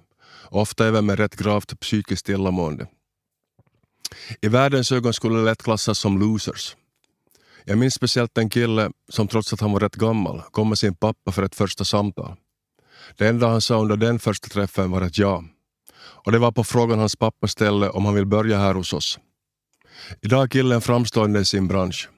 Ofta 0.49 0.87
även 0.87 1.05
med 1.05 1.19
rätt 1.19 1.35
gravt 1.35 1.79
psykiskt 1.79 2.29
illamående. 2.29 2.87
I 4.41 4.47
världens 4.47 4.91
ögon 4.91 5.13
skulle 5.13 5.37
det 5.37 5.45
lätt 5.45 5.63
klassas 5.63 5.99
som 5.99 6.19
losers. 6.19 6.75
Jag 7.65 7.77
minns 7.77 7.93
speciellt 7.93 8.37
en 8.37 8.49
kille 8.49 8.91
som 9.09 9.27
trots 9.27 9.53
att 9.53 9.61
han 9.61 9.71
var 9.71 9.79
rätt 9.79 9.95
gammal 9.95 10.41
kom 10.51 10.69
med 10.69 10.77
sin 10.77 10.95
pappa 10.95 11.31
för 11.31 11.43
ett 11.43 11.55
första 11.55 11.85
samtal. 11.85 12.35
Det 13.17 13.27
enda 13.27 13.47
han 13.47 13.61
sa 13.61 13.81
under 13.81 13.97
den 13.97 14.19
första 14.19 14.47
träffen 14.47 14.91
var 14.91 15.01
ett 15.01 15.17
ja. 15.17 15.43
Och 15.99 16.31
det 16.31 16.39
var 16.39 16.51
på 16.51 16.63
frågan 16.63 16.99
hans 16.99 17.15
pappa 17.15 17.47
ställde 17.47 17.89
om 17.89 18.05
han 18.05 18.15
vill 18.15 18.25
börja 18.25 18.57
här 18.57 18.73
hos 18.73 18.93
oss. 18.93 19.19
Idag 20.21 20.43
är 20.43 20.47
killen 20.47 20.81
framstående 20.81 21.39
i 21.39 21.45
sin 21.45 21.67
bransch. 21.67 22.09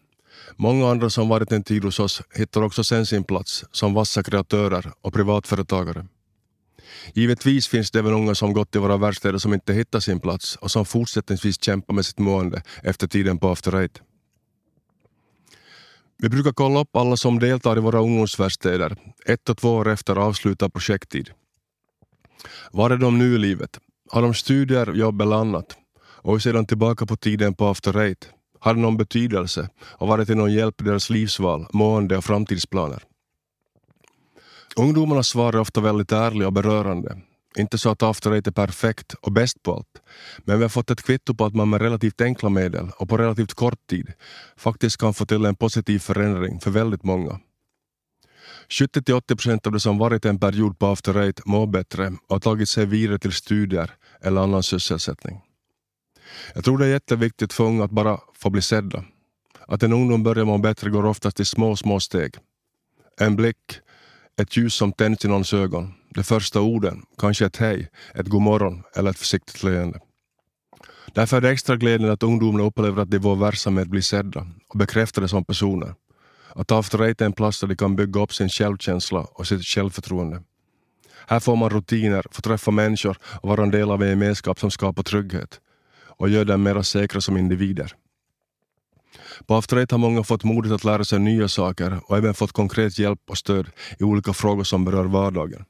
Många 0.55 0.91
andra 0.91 1.09
som 1.09 1.29
varit 1.29 1.51
en 1.51 1.63
tid 1.63 1.83
hos 1.83 1.99
oss 1.99 2.21
hittar 2.35 2.61
också 2.61 2.83
sen 2.83 3.05
sin 3.05 3.23
plats 3.23 3.65
som 3.71 3.93
vassa 3.93 4.23
kreatörer 4.23 4.91
och 5.01 5.13
privatföretagare. 5.13 6.05
Givetvis 7.13 7.67
finns 7.67 7.91
det 7.91 7.99
även 7.99 8.13
unga 8.13 8.35
som 8.35 8.53
gått 8.53 8.75
i 8.75 8.79
våra 8.79 8.97
verkstäder 8.97 9.37
som 9.37 9.53
inte 9.53 9.73
hittar 9.73 9.99
sin 9.99 10.19
plats 10.19 10.55
och 10.55 10.71
som 10.71 10.85
fortsättningsvis 10.85 11.63
kämpar 11.63 11.93
med 11.93 12.05
sitt 12.05 12.19
mående 12.19 12.63
efter 12.83 13.07
tiden 13.07 13.37
på 13.37 13.49
After 13.49 13.75
Eight. 13.75 14.01
Vi 16.17 16.29
brukar 16.29 16.51
kolla 16.51 16.79
upp 16.79 16.95
alla 16.95 17.17
som 17.17 17.39
deltar 17.39 17.77
i 17.77 17.79
våra 17.79 17.99
ungdomsverkstäder 17.99 18.97
ett 19.25 19.49
och 19.49 19.57
två 19.57 19.69
år 19.69 19.89
efter 19.89 20.15
avslutad 20.15 20.69
projekttid. 20.69 21.29
Var 22.71 22.89
är 22.89 22.97
de 22.97 23.17
nu 23.17 23.35
i 23.35 23.37
livet? 23.37 23.79
Har 24.11 24.21
de 24.21 24.33
studier, 24.33 24.93
jobb 24.93 25.21
eller 25.21 25.35
annat? 25.35 25.77
Och 26.01 26.31
hur 26.33 26.39
ser 26.39 26.53
de 26.53 26.65
tillbaka 26.65 27.05
på 27.05 27.17
tiden 27.17 27.53
på 27.53 27.67
After 27.67 27.97
Eight? 27.97 28.29
Har 28.59 28.73
det 28.73 28.79
någon 28.79 28.97
betydelse 28.97 29.69
och 29.81 30.07
varit 30.07 30.27
till 30.27 30.37
någon 30.37 30.53
hjälp 30.53 30.81
i 30.81 30.83
deras 30.83 31.09
livsval, 31.09 31.67
mående 31.73 32.17
och 32.17 32.25
framtidsplaner? 32.25 33.03
Ungdomarnas 34.75 35.27
svar 35.27 35.53
är 35.53 35.59
ofta 35.59 35.81
väldigt 35.81 36.11
ärliga 36.11 36.47
och 36.47 36.53
berörande. 36.53 37.17
Inte 37.57 37.77
så 37.77 37.89
att 37.89 38.03
After 38.03 38.31
Eight 38.31 38.47
är 38.47 38.51
perfekt 38.51 39.13
och 39.13 39.31
bäst 39.31 39.63
på 39.63 39.73
allt, 39.73 40.01
men 40.37 40.57
vi 40.57 40.63
har 40.63 40.69
fått 40.69 40.91
ett 40.91 41.01
kvitto 41.01 41.33
på 41.33 41.45
att 41.45 41.55
man 41.55 41.69
med 41.69 41.81
relativt 41.81 42.21
enkla 42.21 42.49
medel 42.49 42.89
och 42.97 43.09
på 43.09 43.17
relativt 43.17 43.53
kort 43.53 43.87
tid 43.87 44.13
faktiskt 44.57 44.97
kan 44.97 45.13
få 45.13 45.25
till 45.25 45.45
en 45.45 45.55
positiv 45.55 45.99
förändring 45.99 46.59
för 46.59 46.71
väldigt 46.71 47.03
många. 47.03 47.39
70-80 48.69 49.21
procent 49.27 49.67
av 49.67 49.73
de 49.73 49.79
som 49.79 49.97
varit 49.97 50.25
en 50.25 50.39
period 50.39 50.79
på 50.79 50.87
After 50.87 51.17
Eight 51.17 51.45
mår 51.45 51.67
bättre 51.67 52.07
och 52.07 52.35
har 52.35 52.39
tagit 52.39 52.69
sig 52.69 52.85
vidare 52.85 53.19
till 53.19 53.33
studier 53.33 53.91
eller 54.21 54.41
annan 54.41 54.63
sysselsättning. 54.63 55.41
Jag 56.53 56.63
tror 56.63 56.77
det 56.77 56.85
är 56.85 56.89
jätteviktigt 56.89 57.53
för 57.53 57.63
unga 57.63 57.83
att 57.83 57.91
bara 57.91 58.19
få 58.35 58.49
bli 58.49 58.61
sedda. 58.61 59.03
Att 59.67 59.83
en 59.83 59.93
ungdom 59.93 60.23
börjar 60.23 60.45
må 60.45 60.57
bättre 60.57 60.89
går 60.89 61.05
oftast 61.05 61.39
i 61.39 61.45
små, 61.45 61.75
små 61.75 61.99
steg. 61.99 62.35
En 63.21 63.35
blick, 63.35 63.79
ett 64.39 64.57
ljus 64.57 64.73
som 64.73 64.91
tänds 64.91 65.25
i 65.25 65.27
någons 65.27 65.53
ögon, 65.53 65.93
de 66.09 66.23
första 66.23 66.61
orden, 66.61 67.05
kanske 67.17 67.45
ett 67.45 67.57
hej, 67.57 67.89
ett 68.13 68.27
god 68.27 68.41
morgon 68.41 68.83
eller 68.95 69.09
ett 69.09 69.19
försiktigt 69.19 69.63
leende. 69.63 69.99
Därför 71.13 71.37
är 71.37 71.41
det 71.41 71.49
extra 71.49 71.75
glädjande 71.75 72.13
att 72.13 72.23
ungdomarna 72.23 72.63
upplever 72.63 73.01
att 73.01 73.11
de 73.11 73.17
i 73.17 73.19
vår 73.19 73.35
verksamhet 73.35 73.87
blir 73.87 74.01
sedda 74.01 74.47
och 74.67 74.79
bekräftade 74.79 75.27
som 75.27 75.45
personer. 75.45 75.93
Att 76.55 76.71
After 76.71 77.01
Eight 77.01 77.21
är 77.21 77.25
en 77.25 77.33
plats 77.33 77.59
där 77.59 77.67
de 77.67 77.75
kan 77.75 77.95
bygga 77.95 78.21
upp 78.21 78.33
sin 78.33 78.49
självkänsla 78.49 79.19
och 79.19 79.47
sitt 79.47 79.65
självförtroende. 79.65 80.43
Här 81.27 81.39
får 81.39 81.55
man 81.55 81.69
rutiner, 81.69 82.25
får 82.31 82.41
träffa 82.41 82.71
människor 82.71 83.17
och 83.23 83.49
vara 83.49 83.63
en 83.63 83.71
del 83.71 83.91
av 83.91 84.03
en 84.03 84.09
gemenskap 84.09 84.59
som 84.59 84.71
skapar 84.71 85.03
trygghet 85.03 85.59
och 86.19 86.29
gör 86.29 86.45
dem 86.45 86.63
mer 86.63 86.81
säkra 86.81 87.21
som 87.21 87.37
individer. 87.37 87.93
På 89.45 89.55
After 89.55 89.77
Eight 89.77 89.91
har 89.91 89.97
många 89.97 90.23
fått 90.23 90.43
modet 90.43 90.71
att 90.71 90.83
lära 90.83 91.05
sig 91.05 91.19
nya 91.19 91.47
saker 91.47 91.99
och 92.05 92.17
även 92.17 92.33
fått 92.33 92.51
konkret 92.51 92.99
hjälp 92.99 93.19
och 93.29 93.37
stöd 93.37 93.69
i 93.99 94.03
olika 94.03 94.33
frågor 94.33 94.63
som 94.63 94.85
berör 94.85 95.05
vardagen. 95.05 95.65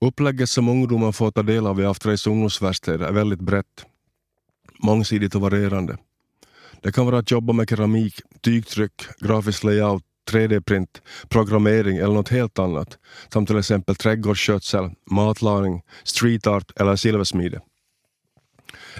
Upplägget 0.00 0.48
som 0.48 0.68
ungdomar 0.68 1.12
får 1.12 1.30
ta 1.30 1.42
del 1.42 1.66
av 1.66 1.80
i 1.80 1.84
After 1.84 2.08
Eights 2.08 2.26
ungdomsverkstäder 2.26 3.06
är 3.06 3.12
väldigt 3.12 3.40
brett, 3.40 3.86
mångsidigt 4.82 5.34
och 5.34 5.40
varierande. 5.40 5.98
Det 6.82 6.92
kan 6.92 7.06
vara 7.06 7.18
att 7.18 7.30
jobba 7.30 7.52
med 7.52 7.68
keramik, 7.68 8.14
tygtryck, 8.40 9.02
grafisk 9.20 9.64
layout, 9.64 10.02
3D-print, 10.30 11.02
programmering 11.28 11.96
eller 11.96 12.14
något 12.14 12.28
helt 12.28 12.58
annat, 12.58 12.98
som 13.28 13.46
till 13.46 13.58
exempel 13.58 13.96
trädgårdsskötsel, 13.96 14.90
matlagning, 15.10 15.82
street 16.04 16.46
art 16.46 16.72
eller 16.76 16.96
silversmide. 16.96 17.60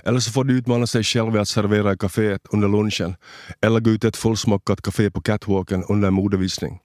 Eller 0.05 0.21
så 0.21 0.31
får 0.31 0.45
du 0.45 0.55
utmana 0.55 0.87
sig 0.87 1.03
själv 1.03 1.37
i 1.37 1.39
att 1.39 1.49
servera 1.49 1.93
i 1.93 1.97
kaféet 1.97 2.47
under 2.51 2.69
lunchen 2.69 3.17
eller 3.61 3.81
gå 3.81 3.91
ut 3.91 4.05
i 4.05 4.07
ett 4.07 4.17
fullsmockat 4.17 4.83
kafé 4.83 5.11
på 5.11 5.21
catwalken 5.21 5.85
under 5.89 6.09
en 6.09 6.15
modevisning. 6.15 6.81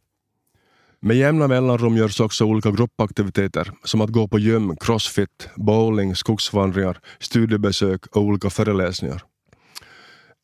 Med 1.02 1.18
jämna 1.18 1.48
mellanrum 1.48 1.98
görs 1.98 2.20
också 2.20 2.46
olika 2.46 2.72
gruppaktiviteter 2.72 3.72
som 3.84 4.02
att 4.02 4.10
gå 4.10 4.28
på 4.28 4.40
gym, 4.40 4.76
crossfit, 4.80 5.50
bowling, 5.56 6.16
skogsvandringar, 6.16 7.00
studiebesök 7.20 8.06
och 8.06 8.22
olika 8.22 8.50
föreläsningar. 8.50 9.24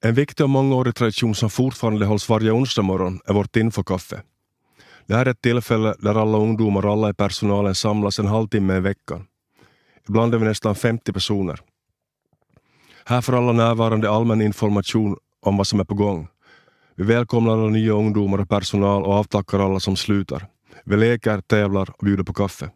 En 0.03 0.13
viktig 0.13 0.43
och 0.43 0.49
mångårig 0.49 0.95
tradition 0.95 1.35
som 1.35 1.49
fortfarande 1.49 2.05
hålls 2.05 2.29
varje 2.29 2.51
onsdag 2.51 2.81
morgon 2.81 3.19
är 3.25 3.33
vårt 3.33 3.55
infokaffe. 3.55 4.21
Det 5.07 5.15
här 5.15 5.25
är 5.25 5.29
ett 5.29 5.41
tillfälle 5.41 5.95
där 5.99 6.15
alla 6.15 6.37
ungdomar 6.37 6.85
och 6.85 6.91
alla 6.91 7.09
i 7.09 7.13
personalen 7.13 7.75
samlas 7.75 8.19
en 8.19 8.27
halvtimme 8.27 8.77
i 8.77 8.79
veckan. 8.79 9.25
Ibland 10.09 10.33
är 10.33 10.37
vi 10.37 10.45
nästan 10.45 10.75
50 10.75 11.13
personer. 11.13 11.59
Här 13.07 13.21
får 13.21 13.37
alla 13.37 13.51
närvarande 13.51 14.09
allmän 14.09 14.41
information 14.41 15.17
om 15.41 15.57
vad 15.57 15.67
som 15.67 15.79
är 15.79 15.83
på 15.83 15.95
gång. 15.95 16.27
Vi 16.95 17.03
välkomnar 17.03 17.53
alla 17.53 17.69
nya 17.69 17.91
ungdomar 17.91 18.37
och 18.37 18.49
personal 18.49 19.03
och 19.03 19.13
avtackar 19.13 19.59
alla 19.59 19.79
som 19.79 19.95
slutar. 19.95 20.47
Vi 20.85 20.97
leker, 20.97 21.41
tävlar 21.41 21.89
och 21.89 22.05
bjuder 22.05 22.23
på 22.23 22.33
kaffe. 22.33 22.69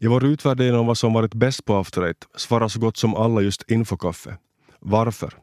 I 0.00 0.06
vår 0.06 0.24
utvärdering 0.24 0.74
om 0.74 0.86
vad 0.86 0.98
som 0.98 1.12
varit 1.12 1.34
bäst 1.34 1.64
på 1.64 1.76
After 1.76 2.02
Eight 2.02 2.16
svarar 2.36 2.68
så 2.68 2.80
gott 2.80 2.96
som 2.96 3.14
alla 3.14 3.40
just 3.40 3.70
infokaffe. 3.70 4.36
Varför? 4.78 5.34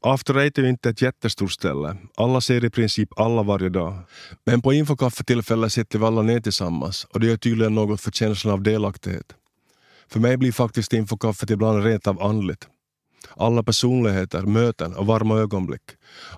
After 0.00 0.38
Eight 0.38 0.58
är 0.58 0.62
ju 0.62 0.68
inte 0.68 0.90
ett 0.90 1.02
jättestort 1.02 1.52
ställe. 1.52 1.96
Alla 2.16 2.40
ser 2.40 2.64
i 2.64 2.70
princip 2.70 3.20
alla 3.20 3.42
varje 3.42 3.68
dag. 3.68 3.94
Men 4.46 4.62
på 4.62 4.72
infokaffetillfället 4.72 5.72
sitter 5.72 5.98
vi 5.98 6.04
alla 6.04 6.22
ner 6.22 6.40
tillsammans 6.40 7.04
och 7.04 7.20
det 7.20 7.26
gör 7.26 7.36
tydligen 7.36 7.74
något 7.74 8.00
för 8.00 8.10
känslan 8.10 8.54
av 8.54 8.62
delaktighet. 8.62 9.34
För 10.08 10.20
mig 10.20 10.36
blir 10.36 10.52
faktiskt 10.52 10.92
infokaffet 10.92 11.50
ibland 11.50 11.84
rent 11.84 12.06
av 12.06 12.22
andligt. 12.22 12.68
Alla 13.36 13.62
personligheter, 13.62 14.42
möten 14.42 14.96
och 14.96 15.06
varma 15.06 15.38
ögonblick. 15.38 15.82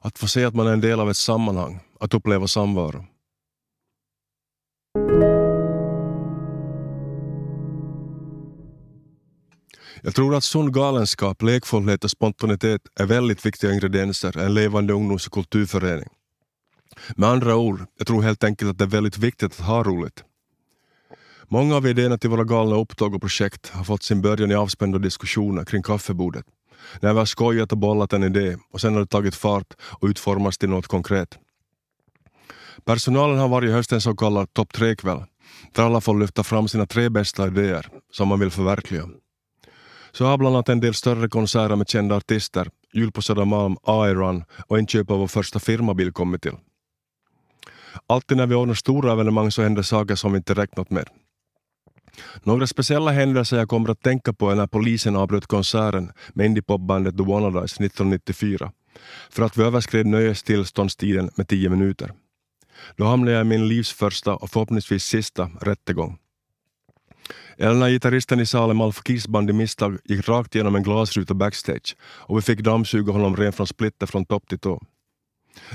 Att 0.03 0.19
få 0.19 0.27
se 0.27 0.45
att 0.45 0.55
man 0.55 0.67
är 0.67 0.73
en 0.73 0.81
del 0.81 1.01
av 1.01 1.11
ett 1.11 1.17
sammanhang, 1.17 1.81
att 2.01 2.15
uppleva 2.15 2.47
samvaro. 2.47 3.05
Jag 10.03 10.15
tror 10.15 10.35
att 10.35 10.45
sund 10.45 10.75
galenskap, 10.75 11.43
lekfullhet 11.43 12.05
och 12.05 12.11
spontanitet 12.11 12.81
är 13.01 13.07
väldigt 13.07 13.47
viktiga 13.47 13.73
ingredienser 13.73 14.41
i 14.41 14.45
en 14.45 14.55
levande 14.55 14.93
ungdoms 14.93 15.27
och 15.27 15.33
kulturförening. 15.33 16.09
Med 17.17 17.29
andra 17.29 17.57
ord, 17.57 17.81
jag 17.99 18.07
tror 18.07 18.23
helt 18.23 18.45
enkelt 18.45 18.71
att 18.71 18.79
det 18.79 18.85
är 18.85 18.89
väldigt 18.89 19.19
viktigt 19.19 19.53
att 19.53 19.67
ha 19.67 19.83
roligt. 19.83 20.25
Många 21.49 21.77
av 21.77 21.87
idéerna 21.87 22.19
till 22.19 22.31
våra 22.31 22.45
galna 22.45 22.77
upptåg 22.77 23.15
och 23.15 23.21
projekt 23.21 23.69
har 23.69 23.85
fått 23.85 24.03
sin 24.03 24.23
början 24.23 24.51
i 24.51 24.55
avspända 24.55 24.99
diskussioner 24.99 25.65
kring 25.65 25.83
kaffebordet. 25.83 26.47
När 27.01 27.13
vi 27.13 27.19
har 27.19 27.27
skojat 27.27 27.73
och 27.73 27.79
bollat 27.79 28.13
en 28.13 28.25
idé 28.25 28.57
och 28.73 28.81
sen 28.81 28.95
har 28.95 29.01
det 29.01 29.07
tagit 29.07 29.35
fart 29.35 29.75
och 29.83 30.09
utformats 30.09 30.59
till 30.59 30.69
något 30.69 30.87
konkret. 30.87 31.39
Personalen 32.85 33.39
har 33.39 33.49
varje 33.49 33.73
höst 33.73 33.93
en 33.93 34.01
så 34.01 34.17
kallad 34.17 34.53
topp 34.53 34.73
tre-kväll 34.73 35.25
där 35.73 35.83
alla 35.83 36.01
får 36.01 36.19
lyfta 36.19 36.43
fram 36.43 36.69
sina 36.69 36.87
tre 36.87 37.09
bästa 37.09 37.47
idéer 37.47 37.89
som 38.13 38.29
man 38.29 38.41
vill 38.41 38.51
förverkliga. 38.51 39.09
Så 40.13 40.25
har 40.25 40.39
bland 40.39 40.57
annat 40.57 40.69
en 40.69 40.81
del 40.81 40.95
större 40.95 41.29
konserter 41.29 41.77
med 41.77 41.89
kända 41.89 42.17
artister, 42.17 42.71
Jul 42.93 43.13
på 43.13 43.23
Södermalm, 43.23 43.77
AI-Run 43.83 44.45
och 44.67 44.79
inköp 44.79 45.11
av 45.11 45.19
vår 45.19 45.27
första 45.27 45.59
firmabil 45.59 46.13
kommit 46.13 46.43
till. 46.43 46.57
Alltid 48.07 48.37
när 48.37 48.47
vi 48.47 48.55
ordnar 48.55 48.75
stora 48.75 49.13
evenemang 49.13 49.51
så 49.51 49.63
händer 49.63 49.83
saker 49.83 50.15
som 50.15 50.33
vi 50.33 50.37
inte 50.37 50.55
räknat 50.55 50.91
med. 50.91 51.09
Några 52.43 52.67
speciella 52.67 53.11
händelser 53.11 53.57
jag 53.57 53.69
kommer 53.69 53.91
att 53.91 54.03
tänka 54.03 54.33
på 54.33 54.51
är 54.51 54.55
när 54.55 54.67
polisen 54.67 55.17
avbröt 55.17 55.47
konserten 55.47 56.13
med 56.33 56.47
indiepopbandet 56.47 57.17
The 57.17 57.25
Wannadies 57.25 57.73
1994 57.73 58.73
för 59.31 59.43
att 59.43 59.57
vi 59.57 59.63
överskred 59.63 60.07
nöjestillståndstiden 60.07 61.31
med 61.37 61.49
tio 61.49 61.69
minuter. 61.69 62.13
Då 62.97 63.05
hamnade 63.05 63.33
jag 63.33 63.41
i 63.41 63.49
min 63.49 63.69
livs 63.69 63.93
första 63.93 64.35
och 64.35 64.51
förhoppningsvis 64.51 65.05
sista 65.05 65.51
rättegång. 65.61 66.19
Eller 67.57 67.75
när 67.75 67.91
gitarristen 67.91 68.41
i 68.41 68.47
salen 68.47 68.77
Malf 68.77 69.03
Kiss 69.03 69.29
band 69.29 69.51
i 69.51 69.53
misstag 69.53 69.99
gick 70.05 70.29
rakt 70.29 70.55
igenom 70.55 70.75
en 70.75 70.83
glasruta 70.83 71.35
backstage 71.35 71.97
och 72.03 72.39
vi 72.39 72.43
fick 72.43 72.61
dammsuga 72.61 73.13
honom 73.13 73.37
ren 73.37 73.53
från 73.53 73.67
splitter 73.67 74.07
från 74.07 74.25
topp 74.25 74.49
till 74.49 74.59
tå. 74.59 74.83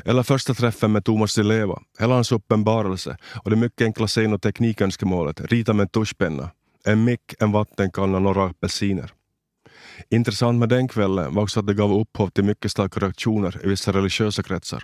Eller 0.06 0.24
första 0.24 0.54
träffen 0.54 0.92
med 0.92 1.06
Thomas 1.06 1.36
Di 1.36 1.44
Leva, 1.44 1.80
hela 2.00 2.14
hans 2.14 2.32
uppenbarelse 2.32 3.18
och 3.44 3.50
det 3.50 3.56
mycket 3.56 3.86
enkla 3.86 4.08
scen 4.08 4.34
och 4.34 4.42
teknikönskemålet, 4.42 5.42
rita 5.42 5.74
med 5.74 5.84
en 5.84 5.90
tuschpenna, 5.90 6.50
en 6.86 7.04
mick, 7.04 7.34
en 7.40 7.52
vattenkanna 7.52 8.18
och 8.18 8.24
några 8.24 8.46
apelsiner. 8.46 9.14
Intressant 10.10 10.60
med 10.60 10.70
den 10.70 10.88
kvällen 10.88 11.36
var 11.36 11.44
också 11.44 11.60
att 11.60 11.68
det 11.68 11.74
gav 11.74 11.94
upphov 11.94 12.30
till 12.30 12.44
mycket 12.44 12.72
starka 12.72 13.00
reaktioner 13.00 13.62
i 13.64 13.68
vissa 13.68 13.92
religiösa 13.92 14.44
kretsar. 14.44 14.84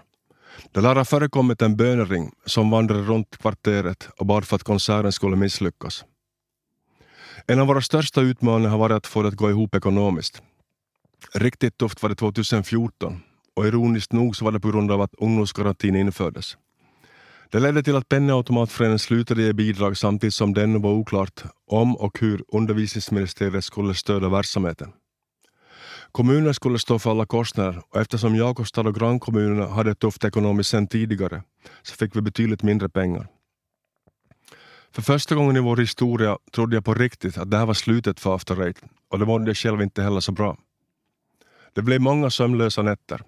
Det 0.71 0.81
lär 0.81 0.95
ha 0.95 1.05
förekommit 1.05 1.61
en 1.61 1.77
bönering 1.77 2.31
som 2.45 2.69
vandrade 2.69 3.03
runt 3.03 3.37
kvarteret 3.37 4.09
och 4.17 4.25
bad 4.25 4.45
för 4.45 4.55
att 4.55 4.63
konserten 4.63 5.11
skulle 5.11 5.35
misslyckas. 5.35 6.05
En 7.47 7.59
av 7.59 7.67
våra 7.67 7.81
största 7.81 8.21
utmaningar 8.21 8.69
har 8.69 8.77
varit 8.77 8.95
att 8.95 9.07
få 9.07 9.21
det 9.21 9.27
att 9.27 9.35
gå 9.35 9.49
ihop 9.49 9.75
ekonomiskt. 9.75 10.41
Riktigt 11.33 11.77
tufft 11.77 12.01
var 12.01 12.09
det 12.09 12.15
2014 12.15 13.21
och 13.55 13.67
ironiskt 13.67 14.13
nog 14.13 14.35
så 14.35 14.45
var 14.45 14.51
det 14.51 14.59
på 14.59 14.71
grund 14.71 14.91
av 14.91 15.01
att 15.01 15.15
ungdomsgarantin 15.17 15.95
infördes. 15.95 16.57
Det 17.49 17.59
ledde 17.59 17.83
till 17.83 17.95
att 17.95 18.09
Penningautomatföreningen 18.09 18.99
slutade 18.99 19.41
ge 19.41 19.53
bidrag 19.53 19.97
samtidigt 19.97 20.33
som 20.33 20.53
det 20.53 20.63
ännu 20.63 20.79
var 20.79 20.91
oklart 20.91 21.43
om 21.67 21.95
och 21.95 22.19
hur 22.19 22.43
undervisningsministeriet 22.47 23.63
skulle 23.63 23.93
stödja 23.93 24.29
verksamheten. 24.29 24.91
Kommunen 26.11 26.53
skulle 26.53 26.79
stå 26.79 26.99
för 26.99 27.11
alla 27.11 27.25
kostnader 27.25 27.81
och 27.89 28.01
eftersom 28.01 28.35
Jakobstad 28.35 28.81
och 28.81 28.95
grannkommunerna 28.95 29.67
hade 29.67 29.89
det 29.89 29.95
tufft 29.95 30.23
ekonomiskt 30.23 30.69
sedan 30.69 30.87
tidigare 30.87 31.43
så 31.81 31.95
fick 31.95 32.15
vi 32.15 32.21
betydligt 32.21 32.63
mindre 32.63 32.89
pengar. 32.89 33.27
För 34.91 35.01
första 35.01 35.35
gången 35.35 35.55
i 35.55 35.59
vår 35.59 35.77
historia 35.77 36.37
trodde 36.51 36.75
jag 36.75 36.85
på 36.85 36.93
riktigt 36.93 37.37
att 37.37 37.51
det 37.51 37.57
här 37.57 37.65
var 37.65 37.73
slutet 37.73 38.19
för 38.19 38.35
After 38.35 38.61
Eight 38.61 38.81
och 39.09 39.19
det 39.19 39.25
mådde 39.25 39.49
jag 39.49 39.57
själv 39.57 39.81
inte 39.81 40.03
heller 40.03 40.19
så 40.19 40.31
bra. 40.31 40.57
Det 41.73 41.81
blev 41.81 42.01
många 42.01 42.29
sömnlösa 42.29 42.81
nätter. 42.81 43.21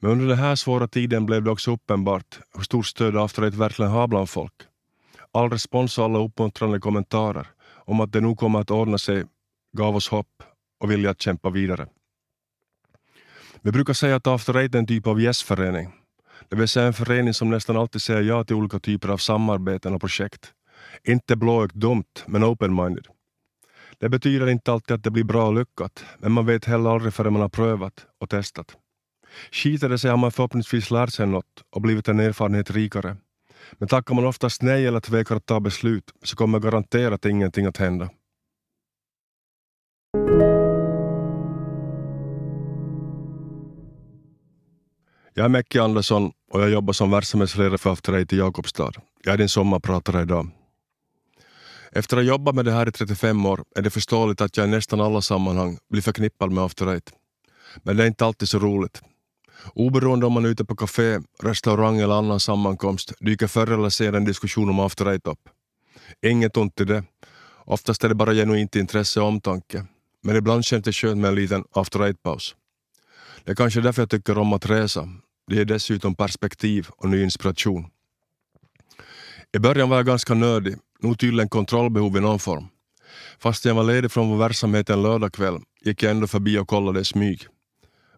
Men 0.00 0.10
under 0.10 0.26
den 0.26 0.38
här 0.38 0.54
svåra 0.54 0.88
tiden 0.88 1.26
blev 1.26 1.42
det 1.42 1.50
också 1.50 1.70
uppenbart 1.70 2.38
hur 2.54 2.62
stort 2.62 2.86
stöd 2.86 3.16
After 3.16 3.42
Eight 3.42 3.54
verkligen 3.54 3.90
har 3.90 4.08
bland 4.08 4.30
folk. 4.30 4.52
All 5.32 5.50
respons 5.50 5.98
och 5.98 6.04
alla 6.04 6.18
uppmuntrande 6.18 6.80
kommentarer 6.80 7.46
om 7.74 8.00
att 8.00 8.12
det 8.12 8.20
nog 8.20 8.38
kommer 8.38 8.60
att 8.60 8.70
ordna 8.70 8.98
sig 8.98 9.24
gav 9.76 9.96
oss 9.96 10.08
hopp 10.08 10.42
och 10.80 10.90
vilja 10.90 11.10
att 11.10 11.22
kämpa 11.22 11.50
vidare. 11.50 11.86
Vi 13.62 13.72
brukar 13.72 13.92
säga 13.92 14.16
att 14.16 14.26
After 14.26 14.56
Eight 14.56 14.74
är 14.74 14.78
en 14.78 14.86
typ 14.86 15.06
av 15.06 15.20
Yes 15.20 15.46
Det 16.48 16.56
vill 16.56 16.68
säga 16.68 16.86
en 16.86 16.92
förening 16.92 17.34
som 17.34 17.50
nästan 17.50 17.76
alltid 17.76 18.02
säger 18.02 18.22
ja 18.22 18.44
till 18.44 18.56
olika 18.56 18.78
typer 18.78 19.08
av 19.08 19.18
samarbeten 19.18 19.94
och 19.94 20.00
projekt. 20.00 20.52
Inte 21.04 21.36
blåögt 21.36 21.74
dumt, 21.74 22.24
men 22.26 22.44
open-minded. 22.44 23.06
Det 23.98 24.08
betyder 24.08 24.46
inte 24.46 24.72
alltid 24.72 24.94
att 24.94 25.04
det 25.04 25.10
blir 25.10 25.24
bra 25.24 25.46
och 25.46 25.54
lyckat, 25.54 26.04
men 26.18 26.32
man 26.32 26.46
vet 26.46 26.64
heller 26.64 26.90
aldrig 26.90 27.14
förrän 27.14 27.32
man 27.32 27.42
har 27.42 27.48
prövat 27.48 28.06
och 28.20 28.30
testat. 28.30 28.76
Skiter 29.52 29.88
det 29.88 29.98
sig 29.98 30.10
har 30.10 30.18
man 30.18 30.32
förhoppningsvis 30.32 30.90
lärt 30.90 31.12
sig 31.12 31.26
något 31.26 31.62
och 31.70 31.80
blivit 31.80 32.08
en 32.08 32.20
erfarenhet 32.20 32.70
rikare. 32.70 33.16
Men 33.72 33.88
tackar 33.88 34.14
man 34.14 34.24
oftast 34.24 34.62
nej 34.62 34.86
eller 34.86 35.00
tvekar 35.00 35.36
att 35.36 35.46
ta 35.46 35.60
beslut 35.60 36.04
så 36.22 36.36
kommer 36.36 36.58
garanterat 36.58 37.24
ingenting 37.24 37.66
att 37.66 37.76
hända. 37.76 38.10
Jag 45.34 45.44
är 45.44 45.48
Mecke 45.48 45.76
Andersson 45.76 46.32
och 46.52 46.60
jag 46.60 46.70
jobbar 46.70 46.92
som 46.92 47.10
verksamhetsledare 47.10 47.78
för 47.78 47.92
After 47.92 48.12
Eight 48.12 48.32
i 48.32 48.36
Jakobstad. 48.36 48.92
Jag 49.24 49.34
är 49.34 49.38
din 49.38 49.48
sommarpratare 49.48 50.22
idag. 50.22 50.50
Efter 51.92 52.16
att 52.16 52.22
ha 52.22 52.28
jobbat 52.28 52.54
med 52.54 52.64
det 52.64 52.72
här 52.72 52.88
i 52.88 52.92
35 52.92 53.46
år 53.46 53.64
är 53.76 53.82
det 53.82 53.90
förståeligt 53.90 54.40
att 54.40 54.56
jag 54.56 54.66
i 54.66 54.70
nästan 54.70 55.00
alla 55.00 55.20
sammanhang 55.20 55.78
blir 55.90 56.02
förknippad 56.02 56.52
med 56.52 56.64
After 56.64 56.86
Eight. 56.86 57.12
Men 57.82 57.96
det 57.96 58.02
är 58.02 58.06
inte 58.06 58.26
alltid 58.26 58.48
så 58.48 58.58
roligt. 58.58 59.02
Oberoende 59.74 60.26
om 60.26 60.32
man 60.32 60.44
är 60.44 60.48
ute 60.48 60.64
på 60.64 60.76
café, 60.76 61.20
restaurang 61.42 61.98
eller 61.98 62.14
annan 62.14 62.40
sammankomst 62.40 63.12
dyker 63.20 63.46
förr 63.46 63.72
eller 63.72 63.88
senare 63.88 64.16
en 64.16 64.24
diskussion 64.24 64.68
om 64.68 64.80
After 64.80 65.06
Eight 65.06 65.26
upp. 65.26 65.48
Inget 66.22 66.56
ont 66.56 66.80
i 66.80 66.84
det. 66.84 67.04
Oftast 67.64 68.04
är 68.04 68.08
det 68.08 68.14
bara 68.14 68.34
genuint 68.34 68.76
intresse 68.76 69.20
och 69.20 69.26
omtanke. 69.26 69.86
Men 70.22 70.36
ibland 70.36 70.64
känns 70.64 70.84
det 70.84 70.92
skönt 70.92 71.20
med 71.20 71.28
en 71.28 71.34
liten 71.34 71.64
After 71.72 72.00
Eight-paus. 72.00 72.54
Det 73.44 73.50
är 73.50 73.56
kanske 73.56 73.80
därför 73.80 74.02
jag 74.02 74.10
tycker 74.10 74.38
om 74.38 74.52
att 74.52 74.66
resa. 74.66 75.08
Det 75.48 75.54
ger 75.54 75.64
dessutom 75.64 76.14
perspektiv 76.14 76.88
och 76.96 77.08
ny 77.08 77.22
inspiration. 77.22 77.86
I 79.56 79.58
början 79.58 79.88
var 79.88 79.96
jag 79.96 80.06
ganska 80.06 80.34
nördig, 80.34 80.76
nog 81.00 81.18
tydligen 81.18 81.48
kontrollbehov 81.48 82.16
i 82.16 82.20
någon 82.20 82.38
form. 82.38 82.68
Fast 83.38 83.64
jag 83.64 83.74
var 83.74 83.84
ledig 83.84 84.12
från 84.12 84.28
vår 84.30 84.36
verksamhet 84.36 84.90
en 84.90 85.02
lördagkväll 85.02 85.58
gick 85.84 86.02
jag 86.02 86.10
ändå 86.10 86.26
förbi 86.26 86.58
och 86.58 86.68
kollade 86.68 87.00
i 87.00 87.04
smyg. 87.04 87.46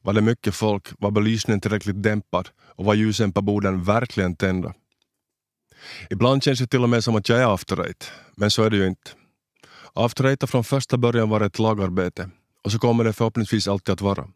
Var 0.03 0.13
det 0.13 0.21
mycket 0.21 0.55
folk, 0.55 0.89
var 0.99 1.11
belysningen 1.11 1.61
tillräckligt 1.61 2.03
dämpad 2.03 2.49
och 2.59 2.85
var 2.85 2.95
ljusen 2.95 3.33
på 3.33 3.43
borden 3.43 3.85
verkligen 3.85 4.37
tända. 4.37 4.75
Ibland 6.11 6.43
känns 6.43 6.59
det 6.59 6.67
till 6.67 6.83
och 6.83 6.89
med 6.89 7.05
som 7.05 7.17
att 7.17 7.29
jag 7.29 7.41
är 7.41 7.55
after 7.55 7.87
eight, 7.87 8.13
men 8.37 8.51
så 8.51 8.63
är 8.63 8.71
det 8.71 8.77
ju 8.77 8.87
inte. 8.87 9.11
After 9.93 10.25
eight 10.25 10.43
har 10.43 10.47
från 10.47 10.65
första 10.65 10.97
början 10.97 11.29
varit 11.29 11.53
ett 11.53 11.59
lagarbete 11.59 12.31
och 12.65 12.73
så 12.73 12.79
kommer 12.79 13.05
det 13.05 13.13
förhoppningsvis 13.13 13.69
alltid 13.69 13.93
att 13.93 14.01
vara. 14.01 14.29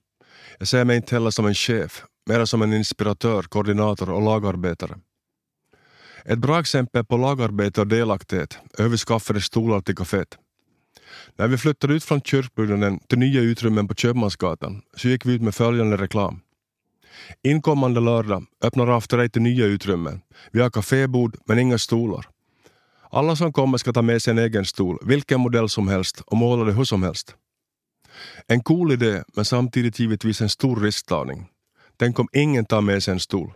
Jag 0.59 0.69
ser 0.69 0.85
mig 0.85 0.97
inte 0.97 1.15
heller 1.15 1.31
som 1.31 1.47
en 1.47 1.55
chef, 1.55 2.05
mer 2.27 2.45
som 2.45 2.63
en 2.63 2.73
inspiratör, 2.73 3.43
koordinator 3.43 4.11
och 4.11 4.23
lagarbetare. 4.23 4.99
Ett 6.25 6.39
bra 6.39 6.61
exempel 6.61 7.05
på 7.05 7.17
lagarbete 7.17 7.81
och 7.81 7.87
delaktighet 7.87 8.59
är 8.79 8.83
hur 8.83 8.91
vi 8.91 8.97
skaffade 8.97 9.41
stolar 9.41 9.81
till 9.81 9.95
kaféet. 9.95 10.39
När 11.37 11.49
vi 11.49 11.59
flyttade 11.59 11.95
ut 11.95 12.05
från 12.05 12.21
kyrkbyggnaden 12.21 12.99
till 12.99 13.19
nya 13.19 13.41
utrymmen 13.41 13.89
på 13.89 13.95
Köpmansgatan 13.95 14.83
så 14.97 15.09
gick 15.09 15.27
vi 15.27 15.35
ut 15.35 15.43
med 15.43 15.55
följande 15.55 15.97
reklam. 15.97 16.41
Inkommande 17.43 18.01
lördag 18.01 18.45
öppnar 18.65 18.97
After 18.97 19.19
Eight 19.19 19.35
nya 19.35 19.67
utrymmen. 19.67 20.21
Vi 20.53 20.61
har 20.61 20.71
kafébord 20.71 21.37
men 21.47 21.59
inga 21.59 21.79
stolar. 21.79 22.27
Alla 23.11 23.37
som 23.37 23.53
kommer 23.53 23.79
ska 23.79 23.93
ta 23.93 24.03
med 24.03 24.23
sig 24.23 24.31
en 24.31 24.39
egen 24.39 24.65
stol, 24.65 24.99
vilken 25.03 25.41
modell 25.41 25.69
som 25.69 25.89
helst 25.89 26.21
och 26.27 26.37
måla 26.37 26.65
det 26.65 26.73
hur 26.73 26.85
som 26.85 27.03
helst. 27.03 27.35
En 28.47 28.63
cool 28.63 28.93
idé 28.93 29.23
men 29.37 29.45
samtidigt 29.45 29.99
givetvis 29.99 30.41
en 30.41 30.49
stor 30.49 30.81
risktagning. 30.81 31.49
Tänk 31.97 32.19
om 32.19 32.29
ingen 32.33 32.65
tar 32.65 32.81
med 32.81 33.03
sig 33.03 33.13
en 33.13 33.21
stol. 33.21 33.53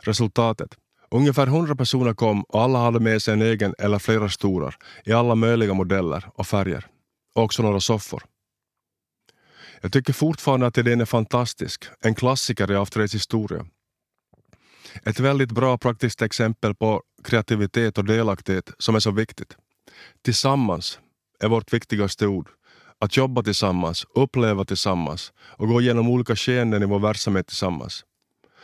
Resultatet? 0.00 0.76
Ungefär 1.10 1.46
100 1.46 1.76
personer 1.76 2.14
kom 2.14 2.42
och 2.42 2.62
alla 2.62 2.78
hade 2.78 3.00
med 3.00 3.22
sig 3.22 3.34
en 3.34 3.42
egen 3.42 3.74
eller 3.78 3.98
flera 3.98 4.28
stolar 4.28 4.76
i 5.04 5.12
alla 5.12 5.34
möjliga 5.34 5.74
modeller 5.74 6.24
och 6.34 6.46
färger. 6.46 6.86
Och 7.34 7.42
också 7.42 7.62
några 7.62 7.80
soffor. 7.80 8.22
Jag 9.80 9.92
tycker 9.92 10.12
fortfarande 10.12 10.66
att 10.66 10.78
idén 10.78 11.00
är 11.00 11.04
fantastisk, 11.04 11.84
en 12.00 12.14
klassiker 12.14 12.72
i 12.72 12.76
After 12.76 13.00
historia. 13.00 13.66
Ett 15.04 15.20
väldigt 15.20 15.52
bra 15.52 15.78
praktiskt 15.78 16.22
exempel 16.22 16.74
på 16.74 17.02
kreativitet 17.24 17.98
och 17.98 18.04
delaktighet 18.04 18.70
som 18.78 18.94
är 18.94 19.00
så 19.00 19.10
viktigt. 19.10 19.56
Tillsammans 20.22 20.98
är 21.40 21.48
vårt 21.48 21.72
viktigaste 21.72 22.26
ord. 22.26 22.48
Att 22.98 23.16
jobba 23.16 23.42
tillsammans, 23.42 24.06
uppleva 24.14 24.64
tillsammans 24.64 25.32
och 25.38 25.68
gå 25.68 25.80
igenom 25.80 26.08
olika 26.08 26.36
skeenden 26.36 26.82
i 26.82 26.86
vår 26.86 26.98
verksamhet 26.98 27.46
tillsammans. 27.46 28.04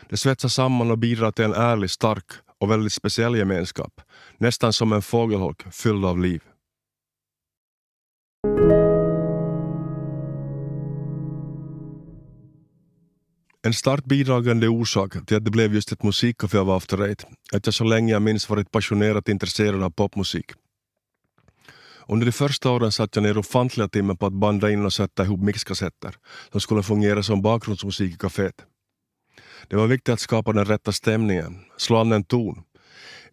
Det 0.08 0.16
svetsar 0.16 0.48
samman 0.48 0.90
och 0.90 0.98
bidrar 0.98 1.32
till 1.32 1.44
en 1.44 1.54
ärlig, 1.54 1.90
stark 1.90 2.24
och 2.60 2.70
väldigt 2.70 2.92
speciell 2.92 3.36
gemenskap. 3.36 4.00
Nästan 4.38 4.72
som 4.72 4.92
en 4.92 5.02
fågelholk 5.02 5.74
fylld 5.74 6.04
av 6.04 6.18
liv. 6.18 6.42
En 13.66 13.74
starkt 13.74 14.04
bidragande 14.04 14.68
orsak 14.68 15.26
till 15.26 15.36
att 15.36 15.44
det 15.44 15.50
blev 15.50 15.74
just 15.74 15.92
ett 15.92 16.02
musikcafé 16.02 16.58
av 16.58 16.70
After 16.70 17.02
Eight 17.02 17.24
är 17.52 17.56
att 17.56 17.66
jag 17.66 17.74
så 17.74 17.84
länge 17.84 18.12
jag 18.12 18.22
minns 18.22 18.48
varit 18.50 18.70
passionerat 18.70 19.28
intresserad 19.28 19.82
av 19.82 19.90
popmusik. 19.90 20.52
Under 22.08 22.26
de 22.26 22.32
första 22.32 22.70
åren 22.70 22.92
satt 22.92 23.16
jag 23.16 23.22
ner 23.22 23.38
ofantliga 23.38 23.88
timmar 23.88 24.14
på 24.14 24.26
att 24.26 24.32
banda 24.32 24.70
in 24.70 24.84
och 24.84 24.92
sätta 24.92 25.24
ihop 25.24 25.40
mixkassetter 25.40 26.14
som 26.52 26.60
skulle 26.60 26.82
fungera 26.82 27.22
som 27.22 27.42
bakgrundsmusik 27.42 28.14
i 28.14 28.16
kaféet. 28.16 28.64
Det 29.68 29.76
var 29.76 29.86
viktigt 29.86 30.12
att 30.12 30.20
skapa 30.20 30.52
den 30.52 30.64
rätta 30.64 30.92
stämningen, 30.92 31.58
slå 31.76 31.96
an 31.96 32.12
en 32.12 32.24
ton, 32.24 32.62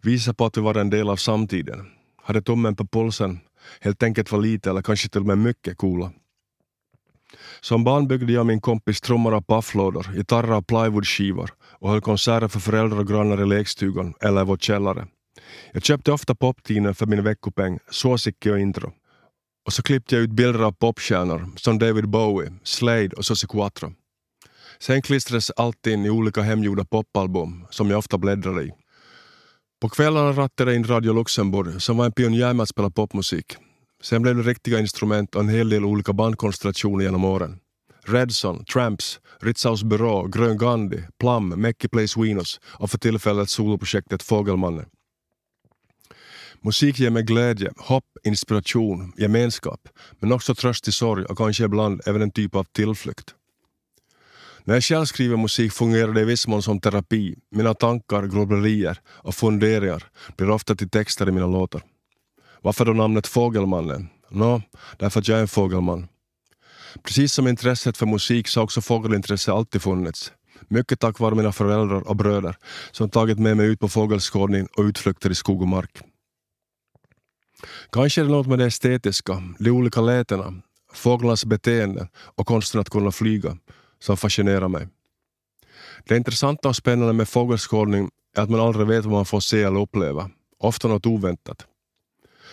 visa 0.02 0.34
på 0.34 0.46
att 0.46 0.56
vi 0.56 0.60
var 0.60 0.74
en 0.74 0.90
del 0.90 1.08
av 1.08 1.16
samtiden, 1.16 1.86
hade 2.22 2.42
tummen 2.42 2.76
på 2.76 2.86
pulsen, 2.86 3.40
helt 3.80 4.02
enkelt 4.02 4.32
var 4.32 4.40
lite 4.40 4.70
eller 4.70 4.82
kanske 4.82 5.08
till 5.08 5.20
och 5.20 5.26
med 5.26 5.38
mycket 5.38 5.76
coola. 5.76 6.12
Som 7.60 7.84
barn 7.84 8.08
byggde 8.08 8.32
jag 8.32 8.40
och 8.40 8.46
min 8.46 8.60
kompis 8.60 9.00
trummor 9.00 9.34
av 9.34 9.40
pafflådor, 9.40 10.10
gitarrer 10.14 10.52
och 10.52 10.66
plywoodskivor 10.66 11.50
och 11.62 11.90
höll 11.90 12.00
konserter 12.00 12.48
för 12.48 12.60
föräldrar 12.60 12.98
och 12.98 13.08
grannar 13.08 13.42
i 13.42 13.46
lekstugan 13.46 14.14
eller 14.20 14.40
i 14.40 14.44
vår 14.44 14.56
källare. 14.56 15.06
Jag 15.72 15.84
köpte 15.84 16.12
ofta 16.12 16.34
poptidningen 16.34 16.94
för 16.94 17.06
min 17.06 17.24
veckopeng, 17.24 17.78
Suosikki 17.90 18.50
och 18.50 18.60
Intro. 18.60 18.92
Och 19.66 19.72
så 19.72 19.82
klippte 19.82 20.14
jag 20.14 20.24
ut 20.24 20.30
bilder 20.30 20.60
av 20.60 20.72
popstjärnor 20.72 21.50
som 21.56 21.78
David 21.78 22.08
Bowie, 22.08 22.52
Slade 22.62 23.10
och 23.16 23.26
Susie 23.26 23.48
Quattro. 23.48 23.92
Sen 24.78 25.02
klistrades 25.02 25.50
allt 25.50 25.86
in 25.86 26.04
i 26.04 26.10
olika 26.10 26.42
hemgjorda 26.42 26.84
popalbum 26.84 27.66
som 27.70 27.90
jag 27.90 27.98
ofta 27.98 28.18
bläddrade 28.18 28.62
i. 28.62 28.72
På 29.80 29.88
kvällarna 29.88 30.32
rattade 30.32 30.70
jag 30.70 30.76
in 30.76 30.84
Radio 30.84 31.12
Luxemburg 31.12 31.82
som 31.82 31.96
var 31.96 32.04
en 32.04 32.12
pionjär 32.12 32.52
med 32.52 32.62
att 32.62 32.68
spela 32.68 32.90
popmusik. 32.90 33.56
Sen 34.04 34.22
blev 34.22 34.36
det 34.36 34.42
riktiga 34.42 34.78
instrument 34.78 35.34
och 35.34 35.40
en 35.40 35.48
hel 35.48 35.68
del 35.68 35.84
olika 35.84 36.12
bandkonstellationer 36.12 37.04
genom 37.04 37.24
åren. 37.24 37.58
Redson, 38.06 38.64
Tramps, 38.64 39.20
Ritzhaus 39.40 39.82
Byrå, 39.82 40.26
Grön 40.26 40.58
Gandhi, 40.58 41.02
Plum, 41.20 41.48
Mäcki 41.48 41.88
Plays 41.88 42.16
Winos 42.16 42.60
och 42.64 42.90
för 42.90 42.98
tillfället 42.98 43.50
soloprojektet 43.50 44.22
Fågelmannen. 44.22 44.86
Musik 46.60 46.98
ger 46.98 47.10
mig 47.10 47.22
glädje, 47.22 47.72
hopp, 47.76 48.04
inspiration, 48.24 49.12
gemenskap, 49.16 49.88
men 50.20 50.32
också 50.32 50.54
tröst 50.54 50.88
i 50.88 50.92
sorg 50.92 51.24
och 51.24 51.38
kanske 51.38 51.64
ibland 51.64 52.00
även 52.06 52.22
en 52.22 52.30
typ 52.30 52.54
av 52.54 52.64
tillflykt. 52.64 53.34
När 54.64 54.74
jag 54.74 54.84
själv 54.84 55.04
skriver 55.04 55.36
musik 55.36 55.72
fungerar 55.72 56.12
det 56.12 56.20
i 56.20 56.24
viss 56.24 56.46
mån 56.46 56.62
som 56.62 56.80
terapi. 56.80 57.34
Mina 57.50 57.74
tankar, 57.74 58.26
grubblerier 58.26 59.00
och 59.06 59.34
funderingar 59.34 60.04
blir 60.36 60.50
ofta 60.50 60.74
till 60.74 60.90
texter 60.90 61.28
i 61.28 61.32
mina 61.32 61.46
låtar. 61.46 61.82
Varför 62.64 62.84
då 62.84 62.92
namnet 62.92 63.26
Fågelmannen? 63.26 64.08
Nå, 64.30 64.62
därför 64.98 65.20
att 65.20 65.28
jag 65.28 65.38
är 65.38 65.42
en 65.42 65.48
fågelman. 65.48 66.08
Precis 67.02 67.32
som 67.32 67.48
intresset 67.48 67.96
för 67.96 68.06
musik 68.06 68.48
så 68.48 68.60
har 68.60 68.64
också 68.64 68.80
fågelintresse 68.80 69.52
alltid 69.52 69.82
funnits. 69.82 70.32
Mycket 70.68 71.00
tack 71.00 71.18
vare 71.18 71.34
mina 71.34 71.52
föräldrar 71.52 72.08
och 72.08 72.16
bröder 72.16 72.56
som 72.90 73.10
tagit 73.10 73.38
med 73.38 73.56
mig 73.56 73.66
ut 73.66 73.80
på 73.80 73.88
fågelskådning 73.88 74.66
och 74.76 74.82
utflykter 74.82 75.30
i 75.30 75.34
skog 75.34 75.62
och 75.62 75.68
mark. 75.68 76.00
Kanske 77.92 78.20
är 78.20 78.24
det 78.24 78.30
något 78.30 78.46
med 78.46 78.58
det 78.58 78.66
estetiska, 78.66 79.42
de 79.58 79.70
olika 79.70 80.00
lätena, 80.00 80.54
fåglarnas 80.92 81.44
beteenden 81.44 82.08
och 82.14 82.46
konsten 82.46 82.80
att 82.80 82.90
kunna 82.90 83.10
flyga 83.10 83.56
som 83.98 84.16
fascinerar 84.16 84.68
mig. 84.68 84.88
Det 86.04 86.16
intressanta 86.16 86.68
och 86.68 86.76
spännande 86.76 87.12
med 87.12 87.28
fågelskådning 87.28 88.10
är 88.36 88.42
att 88.42 88.50
man 88.50 88.60
aldrig 88.60 88.86
vet 88.86 89.04
vad 89.04 89.14
man 89.14 89.24
får 89.24 89.40
se 89.40 89.62
eller 89.62 89.80
uppleva, 89.80 90.30
ofta 90.58 90.88
något 90.88 91.06
oväntat. 91.06 91.66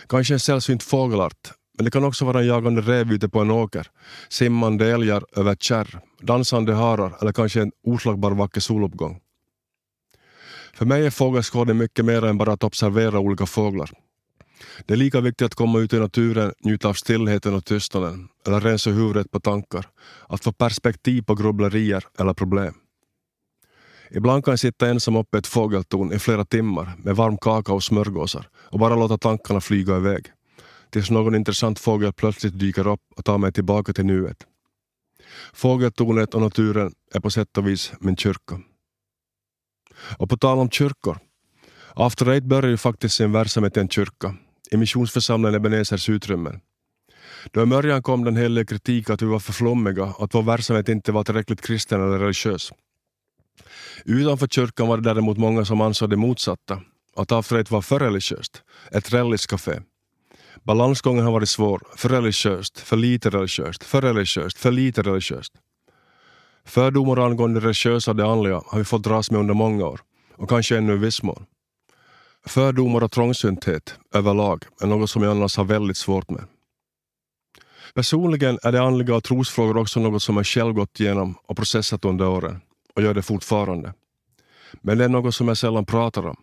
Kanske 0.08 0.34
en 0.34 0.40
sällsynt 0.40 0.82
fågelart, 0.82 1.52
men 1.76 1.84
det 1.84 1.90
kan 1.90 2.04
också 2.04 2.24
vara 2.24 2.40
en 2.40 2.46
jagande 2.46 2.80
räv 2.80 3.12
ute 3.12 3.28
på 3.28 3.40
en 3.40 3.50
åker, 3.50 3.86
simmande 4.28 4.90
älgar 4.90 5.24
över 5.36 5.52
ett 5.52 5.62
kärr, 5.62 6.00
dansande 6.20 6.74
harar 6.74 7.16
eller 7.20 7.32
kanske 7.32 7.62
en 7.62 7.72
oslagbar 7.86 8.30
vacker 8.30 8.60
soluppgång. 8.60 9.20
För 10.74 10.86
mig 10.86 11.06
är 11.06 11.10
fågelskådning 11.10 11.76
mycket 11.76 12.04
mer 12.04 12.24
än 12.24 12.38
bara 12.38 12.52
att 12.52 12.64
observera 12.64 13.18
olika 13.18 13.46
fåglar. 13.46 13.90
Det 14.86 14.94
är 14.94 14.98
lika 14.98 15.20
viktigt 15.20 15.46
att 15.46 15.54
komma 15.54 15.78
ut 15.78 15.92
i 15.92 15.98
naturen, 15.98 16.52
njuta 16.64 16.88
av 16.88 16.94
stillheten 16.94 17.54
och 17.54 17.64
tystnaden, 17.64 18.28
eller 18.46 18.60
rensa 18.60 18.90
huvudet 18.90 19.30
på 19.30 19.40
tankar, 19.40 19.86
att 20.28 20.44
få 20.44 20.52
perspektiv 20.52 21.22
på 21.22 21.34
grubblerier 21.34 22.04
eller 22.18 22.34
problem. 22.34 22.74
Ibland 24.14 24.44
kan 24.44 24.52
jag 24.52 24.58
sitta 24.58 24.88
ensam 24.88 25.16
uppe 25.16 25.36
i 25.36 25.38
ett 25.38 25.46
fågeltorn 25.46 26.12
i 26.12 26.18
flera 26.18 26.44
timmar 26.44 26.92
med 26.98 27.16
varm 27.16 27.38
kaka 27.38 27.72
och 27.72 27.84
smörgåsar 27.84 28.48
och 28.54 28.78
bara 28.78 28.96
låta 28.96 29.18
tankarna 29.18 29.60
flyga 29.60 29.96
iväg. 29.96 30.26
Tills 30.90 31.10
någon 31.10 31.34
intressant 31.34 31.78
fågel 31.78 32.12
plötsligt 32.12 32.58
dyker 32.58 32.86
upp 32.86 33.00
och 33.16 33.24
tar 33.24 33.38
mig 33.38 33.52
tillbaka 33.52 33.92
till 33.92 34.06
nuet. 34.06 34.36
Fågeltornet 35.52 36.34
och 36.34 36.40
naturen 36.40 36.92
är 37.14 37.20
på 37.20 37.30
sätt 37.30 37.58
och 37.58 37.68
vis 37.68 37.92
min 38.00 38.16
kyrka. 38.16 38.60
Och 40.18 40.30
på 40.30 40.36
tal 40.36 40.58
om 40.58 40.70
kyrkor. 40.70 41.18
After 41.94 42.28
Eight 42.30 42.44
började 42.44 42.68
ju 42.68 42.76
faktiskt 42.76 43.14
sin 43.14 43.32
verksamhet 43.32 43.76
i 43.76 43.80
en 43.80 43.88
kyrka, 43.88 44.34
i 44.70 44.76
missionsförsamlingen 44.76 45.54
Ebenezers 45.54 46.08
utrymmen. 46.08 46.60
Då 47.50 47.62
i 47.62 47.66
början 47.66 48.02
kom 48.02 48.24
den 48.24 48.36
hel 48.36 48.54
del 48.54 48.66
kritik 48.66 49.10
att 49.10 49.22
vi 49.22 49.26
var 49.26 49.38
för 49.38 49.52
flummiga 49.52 50.04
och 50.04 50.24
att 50.24 50.34
vår 50.34 50.42
verksamhet 50.42 50.88
inte 50.88 51.12
var 51.12 51.24
tillräckligt 51.24 51.60
kristen 51.60 52.02
eller 52.02 52.18
religiös. 52.18 52.72
Utanför 54.04 54.46
kyrkan 54.46 54.88
var 54.88 54.96
det 54.96 55.02
däremot 55.02 55.38
många 55.38 55.64
som 55.64 55.80
ansåg 55.80 56.10
det 56.10 56.16
motsatta, 56.16 56.80
att 57.16 57.32
avträdet 57.32 57.70
var 57.70 57.82
för 57.82 57.98
religiöst, 57.98 58.62
ett 58.90 59.12
relliscafé. 59.12 59.80
Balansgången 60.62 61.24
har 61.24 61.32
varit 61.32 61.48
svår, 61.48 61.82
för 61.96 62.08
religiöst, 62.08 62.78
för 62.78 62.96
lite 62.96 63.30
religiöst, 63.30 63.84
för 63.84 64.02
religiöst, 64.02 64.58
för 64.58 64.70
lite 64.70 65.02
religiöst. 65.02 65.52
Fördomar 66.64 67.18
angående 67.18 67.60
det 67.60 67.64
religiösa 67.64 68.10
och 68.10 68.16
det 68.16 68.26
andliga 68.26 68.62
har 68.66 68.78
vi 68.78 68.84
fått 68.84 69.04
dras 69.04 69.30
med 69.30 69.40
under 69.40 69.54
många 69.54 69.86
år, 69.86 70.00
och 70.36 70.48
kanske 70.48 70.76
ännu 70.76 70.94
i 70.94 70.96
viss 70.96 71.22
mån. 71.22 71.46
Fördomar 72.46 73.02
och 73.04 73.12
trångsynthet 73.12 73.94
överlag 74.14 74.64
är 74.80 74.86
något 74.86 75.10
som 75.10 75.22
jag 75.22 75.30
annars 75.30 75.56
har 75.56 75.64
väldigt 75.64 75.96
svårt 75.96 76.30
med. 76.30 76.44
Personligen 77.94 78.58
är 78.62 78.72
det 78.72 78.82
andliga 78.82 79.14
och 79.16 79.24
trosfrågor 79.24 79.76
också 79.76 80.00
något 80.00 80.22
som 80.22 80.36
jag 80.36 80.46
själv 80.46 80.72
gått 80.72 81.00
igenom 81.00 81.34
och 81.46 81.56
processat 81.56 82.04
under 82.04 82.28
åren 82.28 82.60
och 82.96 83.02
gör 83.02 83.14
det 83.14 83.22
fortfarande. 83.22 83.94
Men 84.80 84.98
det 84.98 85.04
är 85.04 85.08
något 85.08 85.34
som 85.34 85.48
jag 85.48 85.56
sällan 85.56 85.86
pratar 85.86 86.26
om. 86.26 86.36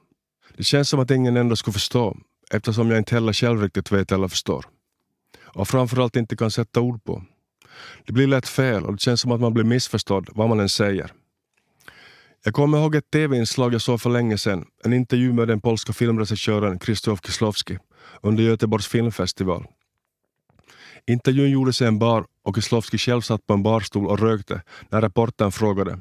Det 0.58 0.64
känns 0.64 0.90
som 0.90 1.00
att 1.00 1.12
ingen 1.12 1.38
ändå 1.38 1.56
skulle 1.56 1.74
förstå 1.74 2.18
eftersom 2.52 2.90
jag 2.90 2.98
inte 2.98 3.16
heller 3.16 3.34
själv 3.34 3.62
riktigt 3.62 3.92
vet 3.92 4.12
eller 4.12 4.28
förstår. 4.28 4.66
och 5.54 5.68
framförallt 5.68 6.16
inte 6.16 6.36
kan 6.36 6.52
sätta 6.52 6.82
ord 6.82 7.04
på. 7.04 7.24
Det 8.06 8.14
blir 8.14 8.28
lätt 8.28 8.48
fel 8.48 8.86
och 8.86 8.94
det 8.94 9.00
känns 9.00 9.22
som 9.22 9.32
att 9.32 9.42
man 9.42 9.54
blir 9.54 9.64
missförstådd 9.64 10.30
vad 10.32 10.50
man 10.50 10.60
än 10.60 10.70
säger. 10.70 11.12
Jag 12.44 12.54
kommer 12.54 12.78
ihåg 12.78 12.96
ett 12.96 13.12
tv-inslag 13.12 13.74
jag 13.74 13.82
såg 13.82 14.02
för 14.02 14.10
länge 14.10 14.38
sedan, 14.38 14.66
en 14.84 14.94
intervju 14.94 15.34
med 15.34 15.48
den 15.48 15.62
polska 15.62 15.94
filmregissören 15.94 16.80
Krzysztof 16.80 17.20
Kieslowski 17.26 17.78
under 18.22 18.44
Göteborgs 18.44 18.88
filmfestival. 18.88 19.66
Intervjun 21.08 21.52
gjordes 21.52 21.82
i 21.82 21.86
en 21.86 22.00
bar 22.00 22.26
och 22.44 22.56
Kieslowski 22.56 22.98
själv 22.98 23.22
satt 23.22 23.48
på 23.48 23.54
en 23.54 23.64
barstol 23.64 24.08
och 24.08 24.20
rökte 24.20 24.62
när 24.90 25.02
reportern 25.02 25.52
frågade 25.52 26.00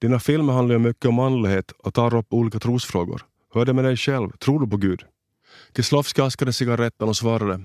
dina 0.00 0.20
filmer 0.20 0.52
handlar 0.52 0.74
ju 0.74 0.78
mycket 0.78 1.04
om 1.04 1.14
manlighet 1.14 1.70
och 1.70 1.94
tar 1.94 2.14
upp 2.14 2.32
olika 2.32 2.58
trosfrågor. 2.58 3.22
Hur 3.54 3.60
är 3.60 3.64
det 3.64 3.72
med 3.72 3.84
dig 3.84 3.96
själv? 3.96 4.30
Tror 4.30 4.60
du 4.60 4.66
på 4.66 4.76
Gud? 4.76 5.02
Kieslowski 5.76 6.20
askade 6.20 6.52
cigaretten 6.52 7.08
och 7.08 7.16
svarade 7.16 7.62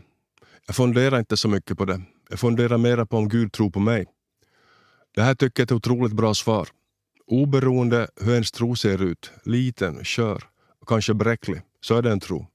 Jag 0.68 0.76
funderar 0.76 1.20
inte 1.20 1.38
så 1.38 1.48
mycket 1.48 1.78
på 1.78 1.86
det. 1.86 2.02
Jag 2.30 2.40
funderar 2.40 2.78
mera 2.78 3.06
på 3.06 3.18
om 3.18 3.30
Gud 3.30 3.52
tror 3.52 3.70
på 3.70 3.80
mig. 3.80 4.06
Det 5.16 5.22
här 5.22 5.36
tycker 5.36 5.62
jag 5.62 5.72
är 5.72 5.76
ett 5.76 5.88
otroligt 5.88 6.14
bra 6.14 6.34
svar. 6.34 6.68
Oberoende 7.28 8.08
hur 8.22 8.34
ens 8.34 8.52
tro 8.52 8.76
ser 8.76 9.02
ut, 9.04 9.32
liten, 9.44 10.04
kör 10.04 10.44
och 10.82 10.88
kanske 10.88 11.14
bräcklig, 11.14 11.62
så 11.82 11.96
är 11.96 12.02
det 12.02 12.12
en 12.12 12.20
tro. 12.20 12.48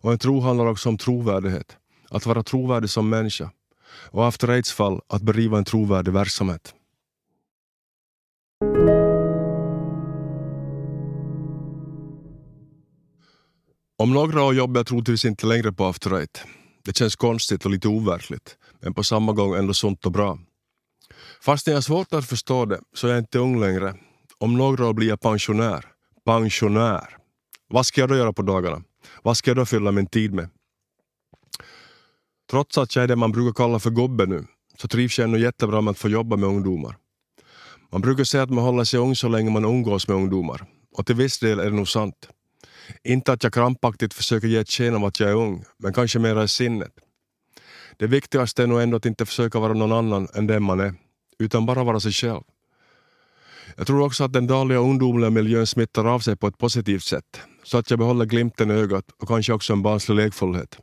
Och 0.00 0.12
en 0.12 0.18
tro 0.18 0.40
handlar 0.40 0.66
också 0.66 0.88
om 0.88 0.98
trovärdighet. 0.98 1.76
Att 2.10 2.26
vara 2.26 2.42
trovärdig 2.42 2.90
som 2.90 3.08
människa. 3.08 3.50
Och 4.10 4.26
efter 4.26 4.48
aidsfall, 4.48 5.00
att 5.08 5.22
bedriva 5.22 5.58
en 5.58 5.64
trovärdig 5.64 6.12
verksamhet. 6.12 6.74
Om 13.98 14.12
några 14.12 14.42
år 14.42 14.54
jobbar 14.54 14.78
jag 14.78 14.86
troligtvis 14.86 15.24
inte 15.24 15.46
längre 15.46 15.72
på 15.72 15.84
After 15.84 16.18
Eight. 16.18 16.44
Det 16.84 16.96
känns 16.96 17.16
konstigt 17.16 17.64
och 17.64 17.70
lite 17.70 17.88
overkligt, 17.88 18.56
men 18.80 18.94
på 18.94 19.04
samma 19.04 19.32
gång 19.32 19.54
ändå 19.54 19.74
sunt 19.74 20.06
och 20.06 20.12
bra. 20.12 20.38
Fast 21.40 21.66
jag 21.66 21.74
har 21.74 21.80
svårt 21.80 22.12
att 22.12 22.28
förstå 22.28 22.64
det 22.64 22.80
så 22.94 23.06
är 23.06 23.10
jag 23.10 23.20
inte 23.20 23.38
ung 23.38 23.60
längre. 23.60 23.94
Om 24.38 24.56
några 24.56 24.86
år 24.86 24.92
blir 24.92 25.08
jag 25.08 25.20
pensionär. 25.20 25.84
Pensionär. 26.24 27.16
Vad 27.68 27.86
ska 27.86 28.00
jag 28.00 28.10
då 28.10 28.16
göra 28.16 28.32
på 28.32 28.42
dagarna? 28.42 28.82
Vad 29.22 29.36
ska 29.36 29.50
jag 29.50 29.56
då 29.56 29.66
fylla 29.66 29.92
min 29.92 30.06
tid 30.06 30.34
med? 30.34 30.48
Trots 32.50 32.78
att 32.78 32.96
jag 32.96 33.02
är 33.02 33.08
det 33.08 33.16
man 33.16 33.32
brukar 33.32 33.52
kalla 33.52 33.78
för 33.78 33.90
gobbe 33.90 34.26
nu, 34.26 34.46
så 34.78 34.88
trivs 34.88 35.18
jag 35.18 35.24
ändå 35.24 35.38
jättebra 35.38 35.80
med 35.80 35.90
att 35.90 35.98
få 35.98 36.08
jobba 36.08 36.36
med 36.36 36.48
ungdomar. 36.48 36.96
Man 37.92 38.00
brukar 38.00 38.24
säga 38.24 38.42
att 38.42 38.50
man 38.50 38.64
håller 38.64 38.84
sig 38.84 39.00
ung 39.00 39.16
så 39.16 39.28
länge 39.28 39.50
man 39.50 39.64
umgås 39.64 40.08
med 40.08 40.16
ungdomar. 40.16 40.66
Och 40.92 41.06
till 41.06 41.14
viss 41.14 41.38
del 41.38 41.58
är 41.58 41.64
det 41.64 41.76
nog 41.76 41.88
sant. 41.88 42.28
Inte 43.04 43.32
att 43.32 43.42
jag 43.42 43.52
krampaktigt 43.52 44.14
försöker 44.14 44.48
ge 44.48 44.58
ett 44.58 44.70
sken 44.70 44.94
av 44.94 45.04
att 45.04 45.20
jag 45.20 45.30
är 45.30 45.34
ung, 45.34 45.64
men 45.78 45.92
kanske 45.92 46.18
mera 46.18 46.44
i 46.44 46.48
sinnet. 46.48 46.92
Det 47.96 48.06
viktigaste 48.06 48.62
är 48.62 48.66
nog 48.66 48.80
ändå 48.80 48.96
att 48.96 49.06
inte 49.06 49.26
försöka 49.26 49.58
vara 49.58 49.72
någon 49.72 49.92
annan 49.92 50.28
än 50.34 50.46
den 50.46 50.62
man 50.62 50.80
är, 50.80 50.94
utan 51.38 51.66
bara 51.66 51.84
vara 51.84 52.00
sig 52.00 52.12
själv. 52.12 52.42
Jag 53.76 53.86
tror 53.86 54.06
också 54.06 54.24
att 54.24 54.32
den 54.32 54.46
dagliga 54.46 54.78
ungdomliga 54.78 55.30
miljön 55.30 55.66
smittar 55.66 56.04
av 56.04 56.20
sig 56.20 56.36
på 56.36 56.46
ett 56.46 56.58
positivt 56.58 57.04
sätt, 57.04 57.40
så 57.62 57.78
att 57.78 57.90
jag 57.90 57.98
behåller 57.98 58.24
glimten 58.24 58.70
i 58.70 58.74
ögat 58.74 59.04
och 59.22 59.28
kanske 59.28 59.52
också 59.52 59.72
en 59.72 59.82
barnslig 59.82 60.16
lekfullhet. 60.16 60.78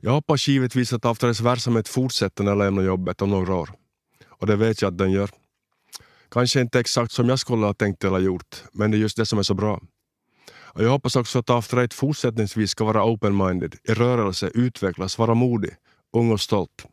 Jag 0.00 0.12
hoppas 0.12 0.48
givetvis 0.48 0.92
att 0.92 1.04
Aftares 1.04 1.40
verksamhet 1.40 1.88
fortsätter 1.88 2.44
när 2.44 2.50
jag 2.50 2.58
lämnar 2.58 2.82
jobbet 2.82 3.22
om 3.22 3.30
några 3.30 3.54
år. 3.54 3.70
Och 4.28 4.46
det 4.46 4.56
vet 4.56 4.82
jag 4.82 4.92
att 4.92 4.98
den 4.98 5.10
gör. 5.10 5.30
Kanske 6.30 6.60
inte 6.60 6.80
exakt 6.80 7.12
som 7.12 7.28
jag 7.28 7.38
skulle 7.38 7.66
ha 7.66 7.74
tänkt 7.74 8.04
eller 8.04 8.18
gjort, 8.18 8.64
men 8.72 8.90
det 8.90 8.96
är 8.96 8.98
just 8.98 9.16
det 9.16 9.26
som 9.26 9.38
är 9.38 9.42
så 9.42 9.54
bra. 9.54 9.80
Och 10.76 10.84
jag 10.84 10.90
hoppas 10.90 11.16
också 11.16 11.38
att 11.38 11.50
After 11.50 11.78
Eight 11.78 11.94
fortsättningsvis 11.94 12.70
ska 12.70 12.84
vara 12.84 13.04
open-minded, 13.04 13.74
i 13.84 13.94
rörelse, 13.94 14.50
utvecklas, 14.54 15.18
vara 15.18 15.34
modig, 15.34 15.70
ung 16.12 16.32
och 16.32 16.40
stolt. 16.40 16.86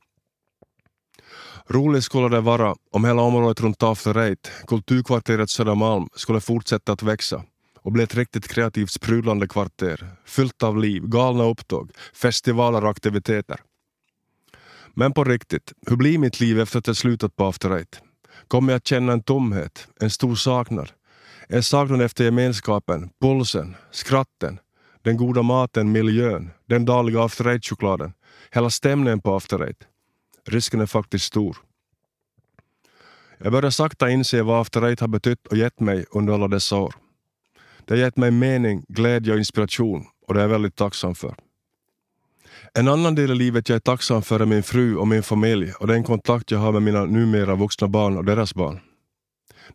Roligt 1.67 2.03
skulle 2.03 2.29
det 2.29 2.41
vara 2.41 2.75
om 2.91 3.05
hela 3.05 3.21
området 3.21 3.61
runt 3.61 3.83
After 3.83 4.17
Eight, 4.17 4.51
kulturkvarteret 4.67 5.49
Södermalm, 5.49 6.09
skulle 6.15 6.41
fortsätta 6.41 6.91
att 6.91 7.03
växa 7.03 7.43
och 7.81 7.91
bli 7.91 8.03
ett 8.03 8.15
riktigt 8.15 8.47
kreativt 8.47 8.91
sprudlande 8.91 9.47
kvarter, 9.47 10.15
fyllt 10.25 10.63
av 10.63 10.77
liv, 10.77 11.03
galna 11.05 11.43
upptåg, 11.43 11.91
festivaler 12.13 12.83
och 12.83 12.89
aktiviteter. 12.89 13.59
Men 14.93 15.13
på 15.13 15.23
riktigt, 15.23 15.73
hur 15.87 15.95
blir 15.95 16.17
mitt 16.17 16.39
liv 16.39 16.59
efter 16.59 16.79
att 16.79 16.87
jag 16.87 16.97
slutat 16.97 17.35
på 17.35 17.45
After 17.45 17.71
Eight? 17.71 18.01
Kommer 18.47 18.73
jag 18.73 18.77
att 18.77 18.87
känna 18.87 19.13
en 19.13 19.23
tomhet, 19.23 19.87
en 19.99 20.09
stor 20.09 20.35
saknad? 20.35 20.91
En 21.47 21.63
saknad 21.63 22.01
efter 22.01 22.23
gemenskapen, 22.23 23.10
pulsen, 23.21 23.75
skratten, 23.91 24.60
den 25.01 25.17
goda 25.17 25.41
maten, 25.41 25.91
miljön, 25.91 26.51
den 26.65 26.86
dagliga 26.86 27.23
After 27.23 27.45
Eight-chokladen, 27.45 28.13
hela 28.51 28.69
stämningen 28.69 29.21
på 29.21 29.36
After 29.36 29.63
Eight. 29.63 29.77
Risken 30.47 30.82
är 30.82 30.86
faktiskt 30.86 31.25
stor. 31.25 31.58
Jag 33.38 33.51
börjar 33.51 33.69
sakta 33.69 34.10
inse 34.10 34.41
vad 34.41 34.62
After 34.62 34.82
Eight 34.82 34.99
har 34.99 35.08
betytt 35.08 35.47
och 35.47 35.58
gett 35.58 35.79
mig 35.79 36.06
under 36.12 36.34
alla 36.34 36.47
dessa 36.47 36.77
år. 36.77 36.93
Det 37.86 37.93
har 37.93 37.99
gett 37.99 38.17
mig 38.17 38.32
mening, 38.32 38.86
glädje 38.88 39.34
och 39.34 39.39
inspiration 39.39 40.06
och 40.27 40.34
det 40.34 40.39
är 40.39 40.43
jag 40.43 40.49
väldigt 40.49 40.75
tacksam 40.75 41.15
för. 41.15 41.36
En 42.73 42.88
annan 42.88 43.15
del 43.15 43.32
i 43.32 43.36
livet 43.36 43.69
jag 43.69 43.75
är 43.75 43.79
tacksam 43.79 44.21
för 44.21 44.39
är 44.39 44.45
min 44.45 44.63
fru 44.63 44.95
och 44.95 45.08
min 45.08 45.23
familj 45.23 45.73
och 45.79 45.88
den 45.88 46.03
kontakt 46.03 46.51
jag 46.51 46.60
har 46.60 46.71
med 46.71 46.82
mina 46.82 47.06
numera 47.06 47.56
vuxna 47.56 47.88
barn 47.88 48.17
och 48.17 48.25
deras 48.25 48.56
barn. 48.56 48.79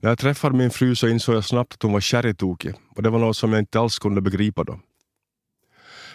När 0.00 0.10
jag 0.10 0.18
träffade 0.18 0.56
min 0.56 0.70
fru 0.70 0.94
så 0.94 1.08
insåg 1.08 1.34
jag 1.34 1.44
snabbt 1.44 1.74
att 1.74 1.82
hon 1.82 1.92
var 1.92 2.00
kärritokig 2.00 2.74
och 2.96 3.02
det 3.02 3.10
var 3.10 3.18
något 3.18 3.36
som 3.36 3.52
jag 3.52 3.58
inte 3.58 3.80
alls 3.80 3.98
kunde 3.98 4.20
begripa 4.20 4.64
då. 4.64 4.80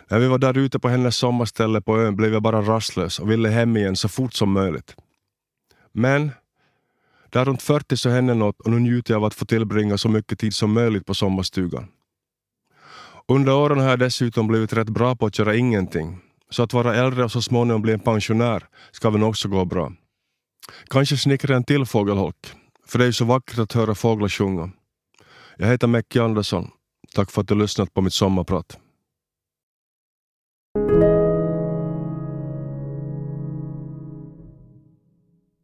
När 0.08 0.20
vi 0.20 0.28
var 0.28 0.38
där 0.38 0.58
ute 0.58 0.80
på 0.80 0.90
hennes 0.90 1.16
sommarställe 1.16 1.82
på 1.82 2.00
ön 2.00 2.16
blev 2.16 2.34
jag 2.34 2.42
bara 2.42 2.62
rastlös 2.62 3.20
och 3.20 3.32
ville 3.32 3.50
hem 3.50 3.78
igen 3.78 3.96
så 3.96 4.10
fort 4.10 4.34
som 4.34 4.52
möjligt. 4.52 4.96
Men 5.92 6.32
där 7.30 7.46
runt 7.46 7.62
40 7.62 7.98
så 7.98 8.10
hände 8.10 8.34
något 8.34 8.62
och 8.62 8.72
nu 8.72 8.80
njuter 8.80 9.14
jag 9.14 9.20
av 9.20 9.26
att 9.26 9.34
få 9.34 9.46
tillbringa 9.46 9.98
så 9.98 10.10
mycket 10.10 10.40
tid 10.40 10.54
som 10.54 10.74
möjligt 10.74 11.06
på 11.06 11.14
sommarstugan. 11.14 11.88
Under 13.28 13.54
åren 13.54 13.80
har 13.80 13.90
jag 13.90 14.00
dessutom 14.00 14.48
blivit 14.48 14.74
rätt 14.74 14.90
bra 14.90 15.16
på 15.16 15.26
att 15.26 15.40
göra 15.40 15.56
ingenting. 15.56 16.20
Så 16.50 16.64
att 16.64 16.74
vara 16.74 16.96
äldre 16.96 17.24
och 17.24 17.32
så 17.32 17.42
småningom 17.42 17.82
bli 17.82 17.94
en 17.94 18.00
pensionär 18.00 18.68
ska 18.92 19.10
väl 19.10 19.24
också 19.24 19.48
gå 19.48 19.66
bra. 19.66 19.94
Kanske 20.90 21.18
snickra 21.18 21.56
en 21.56 21.64
till 21.64 21.86
fågelholk, 21.86 22.54
för 22.86 23.00
det 23.00 23.04
är 23.04 23.08
ju 23.08 23.14
så 23.14 23.26
vackert 23.26 23.60
att 23.60 23.74
höra 23.74 23.96
fåglar 23.96 24.30
sjunga. 24.30 24.72
Jag 25.58 25.68
heter 25.68 25.88
Mäcki 25.88 26.20
Andersson. 26.20 26.72
Tack 27.16 27.32
för 27.32 27.42
att 27.42 27.48
du 27.48 27.56
lyssnat 27.56 27.94
på 27.94 28.02
mitt 28.02 28.14
sommarprat. 28.14 28.80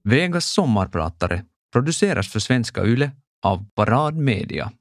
Vegas 0.04 0.46
sommarpratare 0.46 1.46
produceras 1.74 2.32
för 2.32 2.40
Svenska 2.40 2.86
Yle 2.86 3.12
av 3.42 3.66
Parad 3.76 4.16
Media. 4.18 4.72